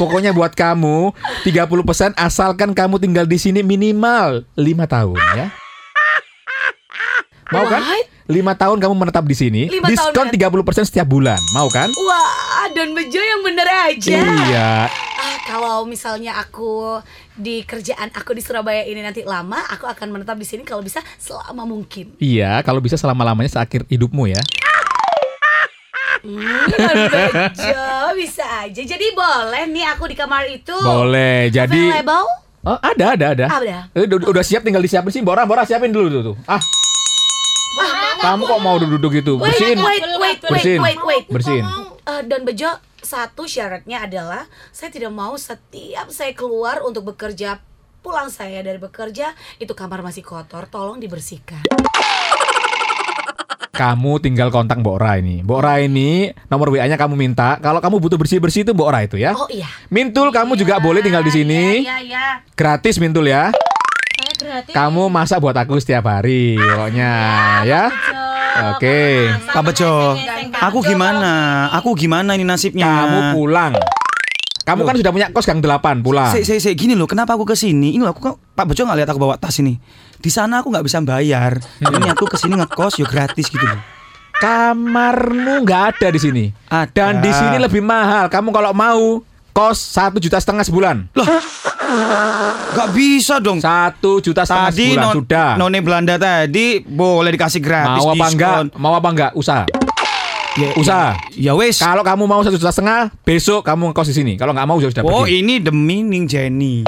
Pokoknya 0.00 0.32
buat 0.32 0.56
kamu 0.56 1.12
30% 1.44 2.16
asalkan 2.16 2.72
kamu 2.72 2.96
tinggal 2.96 3.28
di 3.28 3.36
sini 3.36 3.60
minimal 3.60 4.48
5 4.56 4.64
tahun 4.88 5.20
ya. 5.36 5.46
Mau 7.52 7.68
kan? 7.68 7.84
What? 7.84 8.09
5 8.30 8.62
tahun 8.62 8.76
kamu 8.78 8.94
menetap 8.94 9.24
di 9.26 9.34
sini, 9.34 9.62
Lima 9.66 9.90
tahun, 9.90 10.14
diskon 10.14 10.26
30% 10.30 10.86
setiap 10.88 11.06
bulan. 11.10 11.38
Mau 11.50 11.66
kan? 11.66 11.90
Wah, 11.90 12.70
Don 12.70 12.94
Bejo 12.94 13.18
yang 13.18 13.42
bener 13.42 13.66
aja. 13.66 14.22
Iya. 14.22 14.86
Ah, 15.20 15.36
kalau 15.44 15.82
misalnya 15.84 16.38
aku 16.38 17.02
di 17.34 17.66
kerjaan 17.66 18.14
aku 18.14 18.32
di 18.32 18.40
Surabaya 18.40 18.86
ini 18.86 19.02
nanti 19.02 19.26
lama, 19.26 19.58
aku 19.66 19.90
akan 19.90 20.14
menetap 20.14 20.38
di 20.38 20.46
sini 20.46 20.62
kalau 20.62 20.80
bisa 20.80 21.02
selama 21.18 21.66
mungkin. 21.66 22.14
Iya, 22.22 22.62
kalau 22.62 22.78
bisa 22.78 22.94
selama-lamanya 22.94 23.50
seakhir 23.58 23.84
hidupmu 23.90 24.30
ya. 24.30 24.40
Hmm, 26.20 26.68
Bejo, 26.68 27.88
bisa 28.14 28.44
aja. 28.62 28.82
Jadi 28.84 29.06
boleh 29.16 29.64
nih 29.72 29.88
aku 29.88 30.04
di 30.06 30.16
kamar 30.16 30.46
itu. 30.52 30.76
Boleh. 30.84 31.48
Jadi 31.48 31.80
Available? 31.90 32.28
Oh, 32.60 32.76
ada, 32.76 33.16
ada, 33.16 33.26
ada. 33.32 33.46
Ada. 33.48 33.78
Eh, 33.96 34.04
udah, 34.04 34.28
udah 34.28 34.44
siap 34.44 34.60
tinggal 34.60 34.84
disiapin 34.84 35.08
sih. 35.08 35.24
Bora, 35.24 35.48
Bora 35.48 35.64
siapin 35.64 35.88
dulu 35.88 36.12
tuh. 36.12 36.22
tuh. 36.32 36.36
Ah, 36.44 36.60
kamu 38.20 38.42
kok 38.44 38.60
mau 38.60 38.76
duduk-duduk 38.76 39.10
gitu? 39.24 39.32
Bersihin. 39.40 39.80
wait, 39.80 40.04
wait, 40.04 40.12
wait, 40.20 40.38
Bersihin. 40.44 40.80
wait, 40.80 41.00
wait. 41.00 41.24
Bersihin. 41.26 41.64
Eh, 42.04 42.22
Don 42.28 42.44
Bejo, 42.44 42.70
satu 43.00 43.48
syaratnya 43.48 44.04
adalah 44.04 44.44
saya 44.70 44.92
tidak 44.92 45.12
mau 45.12 45.32
setiap 45.40 46.12
saya 46.12 46.36
keluar 46.36 46.84
untuk 46.84 47.16
bekerja 47.16 47.58
pulang 48.00 48.32
saya 48.32 48.64
dari 48.64 48.80
bekerja 48.80 49.36
itu 49.60 49.72
kamar 49.76 50.00
masih 50.00 50.24
kotor, 50.24 50.68
tolong 50.68 51.00
dibersihkan. 51.00 51.64
Kamu 53.70 54.20
tinggal 54.20 54.52
kontak 54.52 54.76
Mbok 54.76 55.00
Ra 55.00 55.16
ini. 55.16 55.40
Mbok 55.40 55.60
Ra 55.64 55.80
ini 55.80 56.28
nomor 56.52 56.68
WA-nya 56.68 57.00
kamu 57.00 57.16
minta. 57.16 57.56
Kalau 57.64 57.80
kamu 57.80 57.96
butuh 57.96 58.20
bersih-bersih 58.20 58.68
itu 58.68 58.76
Mbok 58.76 58.90
Ra 58.92 59.00
itu 59.08 59.16
ya. 59.16 59.32
Oh 59.32 59.48
iya. 59.48 59.68
Mintul 59.88 60.28
kamu 60.28 60.52
juga 60.60 60.76
boleh 60.76 61.00
tinggal 61.00 61.24
di 61.24 61.32
sini. 61.32 61.80
Iya, 61.80 61.96
iya. 62.04 62.26
Gratis 62.52 63.00
Mintul 63.00 63.32
ya. 63.32 63.48
Saya 64.50 64.66
gratis. 64.66 64.74
Kamu 64.74 65.02
masak 65.14 65.38
buat 65.38 65.54
aku 65.54 65.78
setiap 65.78 66.10
hari 66.10 66.58
pokoknya 66.58 67.12
ya. 67.62 67.86
Oke. 68.74 69.30
Pak 69.46 69.62
Bejo, 69.62 70.18
aku 70.58 70.78
gimana? 70.82 71.70
Aku 71.78 71.94
gimana 71.94 72.34
ini 72.34 72.42
nasibnya? 72.42 73.06
Kamu 73.06 73.38
pulang. 73.38 73.78
Kamu 74.66 74.82
kan 74.82 74.98
sudah 74.98 75.14
punya 75.14 75.30
kos 75.30 75.46
Gang 75.46 75.62
8, 75.62 76.02
pulang. 76.02 76.34
Sik, 76.34 76.42
sik, 76.42 76.58
sik, 76.58 76.74
gini 76.74 76.98
loh, 76.98 77.06
kenapa 77.06 77.38
aku 77.38 77.46
ke 77.46 77.54
sini? 77.54 77.94
Ini 77.94 78.02
loh, 78.02 78.10
aku 78.10 78.34
kok 78.34 78.36
Pak 78.58 78.66
Bejo 78.74 78.90
nggak 78.90 78.98
lihat 78.98 79.08
aku 79.14 79.22
bawa 79.22 79.38
tas 79.38 79.54
ini. 79.62 79.78
Di 80.18 80.30
sana 80.34 80.66
aku 80.66 80.74
nggak 80.74 80.82
bisa 80.82 80.98
bayar. 80.98 81.62
Ini 81.78 82.10
aku 82.10 82.26
ke 82.26 82.34
sini 82.34 82.58
ngekos, 82.58 82.98
yo 82.98 83.06
gratis 83.06 83.46
gitu 83.46 83.62
loh. 83.62 83.78
Kamarmu 84.42 85.62
nggak 85.62 85.82
ada 85.94 86.08
di 86.10 86.18
sini. 86.18 86.44
Ada. 86.66 86.90
Dan 86.90 87.22
di 87.22 87.30
sini 87.30 87.54
lebih 87.54 87.86
mahal. 87.86 88.26
Kamu 88.26 88.50
kalau 88.50 88.74
mau 88.74 89.22
kos 89.50 89.76
satu 89.76 90.16
juta 90.16 90.36
setengah 90.36 90.62
sebulan. 90.62 90.96
Gak 92.70 92.88
bisa 92.92 93.38
dong. 93.38 93.58
Satu 93.58 94.18
juta 94.18 94.42
setengah 94.42 94.70
Tadi 94.70 94.86
sebulan 94.88 95.04
non- 95.04 95.16
sudah. 95.16 95.48
none 95.56 95.78
Belanda 95.80 96.14
tadi 96.16 96.66
boleh 96.80 97.30
dikasih 97.30 97.58
gratis 97.58 97.98
Mau 97.98 98.12
apa 98.12 98.26
enggak? 98.26 98.54
Mau 98.74 98.94
apa 98.94 99.08
enggak? 99.08 99.30
Usaha. 99.34 99.64
Ya, 100.52 100.74
Usaha. 100.74 101.14
Ya 101.32 101.52
wes. 101.52 101.78
Kalau 101.78 102.02
kamu 102.02 102.24
mau 102.24 102.40
satu 102.40 102.54
juta 102.54 102.70
setengah, 102.70 103.10
besok 103.20 103.62
kamu 103.62 103.90
ngekos 103.90 104.08
di 104.08 104.16
sini. 104.16 104.32
Kalau 104.34 104.50
nggak 104.50 104.66
mau 104.66 104.78
ya 104.78 104.88
sudah 104.88 105.02
Oh 105.04 105.22
pergi. 105.22 105.40
ini 105.40 105.54
demi 105.58 106.02
Ning 106.02 106.26
Jenny. 106.26 106.82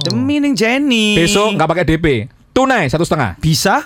Demi 0.00 0.40
Ning 0.40 0.52
Jenny. 0.52 1.12
Besok 1.14 1.52
nggak 1.52 1.68
pakai 1.68 1.84
DP, 1.84 2.06
tunai 2.50 2.88
satu 2.88 3.04
setengah. 3.04 3.36
bisa? 3.38 3.84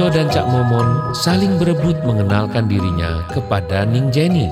Bejo 0.00 0.16
dan 0.16 0.32
Cak 0.32 0.48
Momon 0.48 1.12
saling 1.12 1.60
berebut 1.60 1.92
mengenalkan 2.08 2.64
dirinya 2.64 3.20
kepada 3.36 3.84
Ning 3.84 4.08
Jenny. 4.08 4.48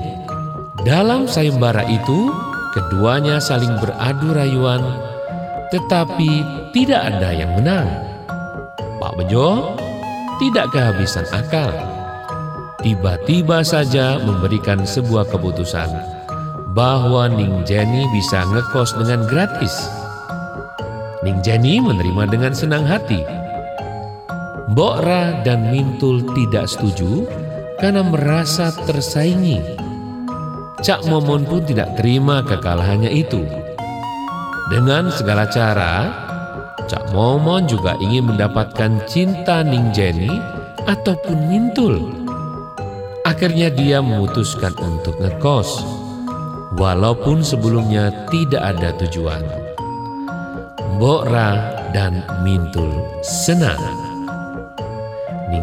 Dalam 0.85 1.25
sayembara 1.25 1.89
itu, 1.89 2.29
keduanya 2.77 3.41
saling 3.41 3.73
beradu 3.81 4.29
rayuan, 4.37 4.77
tetapi 5.73 6.45
tidak 6.69 7.01
ada 7.01 7.33
yang 7.33 7.49
menang. 7.57 7.89
Pak 9.01 9.17
Bejo 9.17 9.73
tidak 10.37 10.69
kehabisan 10.69 11.25
akal. 11.33 11.73
Tiba-tiba 12.85 13.65
saja 13.65 14.21
memberikan 14.21 14.85
sebuah 14.85 15.33
keputusan 15.33 15.89
bahwa 16.77 17.25
Ning 17.25 17.65
Jenny 17.65 18.05
bisa 18.13 18.45
ngekos 18.53 18.93
dengan 19.01 19.25
gratis. 19.25 19.73
Ning 21.25 21.41
Jenny 21.41 21.81
menerima 21.81 22.37
dengan 22.37 22.53
senang 22.53 22.85
hati. 22.85 23.38
Mbok 24.69 24.97
Ra 25.01 25.41
dan 25.41 25.73
Mintul 25.73 26.21
tidak 26.37 26.69
setuju 26.69 27.25
karena 27.81 28.05
merasa 28.05 28.69
tersaingi. 28.85 29.57
Cak 30.85 31.09
Momon 31.09 31.41
pun 31.49 31.65
tidak 31.65 31.97
terima 31.97 32.45
kekalahannya 32.45 33.09
itu. 33.09 33.41
Dengan 34.69 35.09
segala 35.09 35.49
cara, 35.49 36.13
Cak 36.85 37.17
Momon 37.17 37.65
juga 37.65 37.97
ingin 37.97 38.29
mendapatkan 38.29 39.01
cinta 39.09 39.65
Ning 39.65 39.89
Jenny 39.89 40.29
ataupun 40.85 41.49
Mintul. 41.49 42.05
Akhirnya 43.25 43.73
dia 43.73 44.05
memutuskan 44.05 44.77
untuk 44.85 45.17
ngekos, 45.17 45.81
walaupun 46.77 47.41
sebelumnya 47.41 48.13
tidak 48.29 48.77
ada 48.77 48.93
tujuan. 49.01 49.41
Mbok 50.93 51.25
Ra 51.25 51.49
dan 51.89 52.21
Mintul 52.45 52.93
senang. 53.25 54.08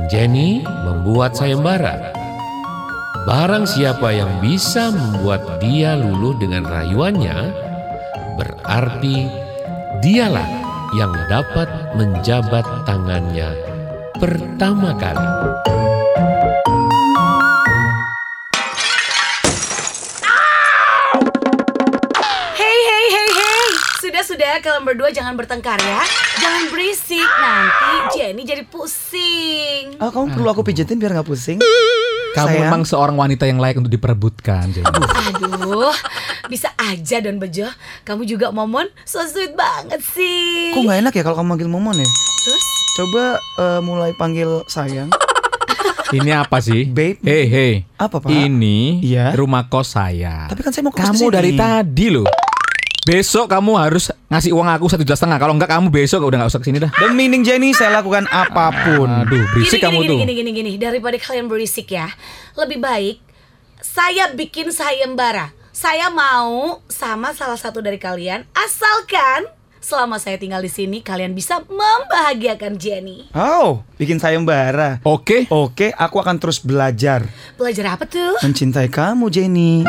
Jenny 0.06 0.62
membuat 0.62 1.34
sayembara. 1.34 2.14
Barang 3.26 3.66
siapa 3.66 4.14
yang 4.14 4.30
bisa 4.38 4.94
membuat 4.94 5.58
dia 5.58 5.98
luluh 5.98 6.38
dengan 6.38 6.62
rayuannya, 6.62 7.50
berarti 8.38 9.26
dialah 9.98 10.46
yang 10.94 11.10
dapat 11.26 11.66
menjabat 11.98 12.62
tangannya 12.86 13.50
pertama 14.22 14.94
kali. 14.94 15.75
Kalian 24.66 24.82
berdua 24.82 25.14
jangan 25.14 25.38
bertengkar 25.38 25.78
ya. 25.78 26.02
Jangan 26.42 26.74
berisik 26.74 27.30
nanti 27.38 28.18
Jenny 28.18 28.42
jadi 28.42 28.66
pusing. 28.66 29.94
Oh, 30.02 30.10
kamu 30.10 30.34
perlu 30.34 30.48
aku 30.50 30.66
pijetin 30.66 30.98
biar 30.98 31.14
nggak 31.14 31.28
pusing? 31.30 31.62
Kamu 32.34 32.50
Sayang. 32.50 32.62
memang 32.66 32.82
seorang 32.82 33.14
wanita 33.14 33.46
yang 33.46 33.62
layak 33.62 33.78
untuk 33.78 33.94
diperebutkan. 33.94 34.74
Jenny. 34.74 34.90
Aduh, 34.90 35.94
bisa 36.50 36.74
aja 36.76 37.22
Don 37.22 37.38
Bejo. 37.38 37.70
Kamu 38.02 38.26
juga 38.26 38.50
momon, 38.50 38.90
so 39.06 39.22
sweet 39.22 39.54
banget 39.54 40.02
sih. 40.02 40.74
Kok 40.74 40.82
nggak 40.82 40.98
enak 40.98 41.12
ya 41.14 41.22
kalau 41.22 41.38
kamu 41.38 41.48
manggil 41.54 41.70
Momon 41.70 41.94
ya? 41.94 42.08
Terus 42.42 42.64
Coba 42.96 43.24
eh, 43.36 43.80
mulai 43.84 44.16
panggil 44.16 44.64
sayang. 44.66 45.12
Ini 46.16 46.32
apa 46.32 46.64
sih? 46.64 46.88
Babe. 46.88 47.20
Hei, 47.20 47.44
hei. 47.44 47.72
Apa, 48.00 48.24
Pak? 48.24 48.30
Ini 48.32 49.04
Iya. 49.04 49.36
rumah 49.36 49.68
kos 49.68 49.94
saya. 50.00 50.48
Tapi 50.48 50.64
kan 50.64 50.72
saya 50.72 50.88
mau 50.88 50.94
kos 50.96 51.04
Kamu 51.04 51.28
dari 51.28 51.52
tadi 51.52 52.08
loh. 52.08 52.45
Besok 53.06 53.46
kamu 53.46 53.78
harus 53.78 54.10
ngasih 54.26 54.50
uang 54.50 54.66
aku 54.66 54.90
satu 54.90 55.06
juta 55.06 55.14
setengah. 55.14 55.38
Kalau 55.38 55.54
enggak 55.54 55.70
kamu 55.70 55.94
besok 55.94 56.26
udah 56.26 56.42
nggak 56.42 56.50
usah 56.50 56.58
ke 56.58 56.66
sini 56.74 56.82
dah. 56.82 56.90
Demi 56.90 57.30
Ning 57.30 57.46
Jenny 57.46 57.70
saya 57.70 58.02
lakukan 58.02 58.26
apa 58.26 58.74
pun. 58.82 59.06
Aduh, 59.06 59.46
berisik 59.54 59.78
gini, 59.78 59.86
kamu 59.86 59.98
gini, 60.02 60.10
tuh. 60.10 60.18
Gini, 60.18 60.32
gini, 60.34 60.50
gini, 60.50 60.70
Daripada 60.74 61.14
kalian 61.14 61.46
berisik 61.46 61.94
ya, 61.94 62.10
lebih 62.58 62.82
baik 62.82 63.22
saya 63.78 64.34
bikin 64.34 64.74
sayembara. 64.74 65.54
Saya 65.70 66.10
mau 66.10 66.82
sama 66.90 67.30
salah 67.30 67.54
satu 67.54 67.78
dari 67.78 68.02
kalian, 68.02 68.42
asalkan 68.50 69.46
selama 69.78 70.18
saya 70.18 70.34
tinggal 70.34 70.58
di 70.58 70.72
sini 70.72 70.98
kalian 70.98 71.30
bisa 71.30 71.62
membahagiakan 71.62 72.74
Jenny. 72.74 73.30
Oh, 73.38 73.86
bikin 74.02 74.18
sayembara. 74.18 74.98
Oke. 75.06 75.46
Oke, 75.46 75.94
aku 75.94 76.18
akan 76.18 76.42
terus 76.42 76.58
belajar 76.58 77.22
Belajar 77.54 77.94
apa 77.94 78.02
tuh? 78.10 78.34
mencintai 78.42 78.90
kamu, 78.90 79.30
Jenny. 79.30 79.86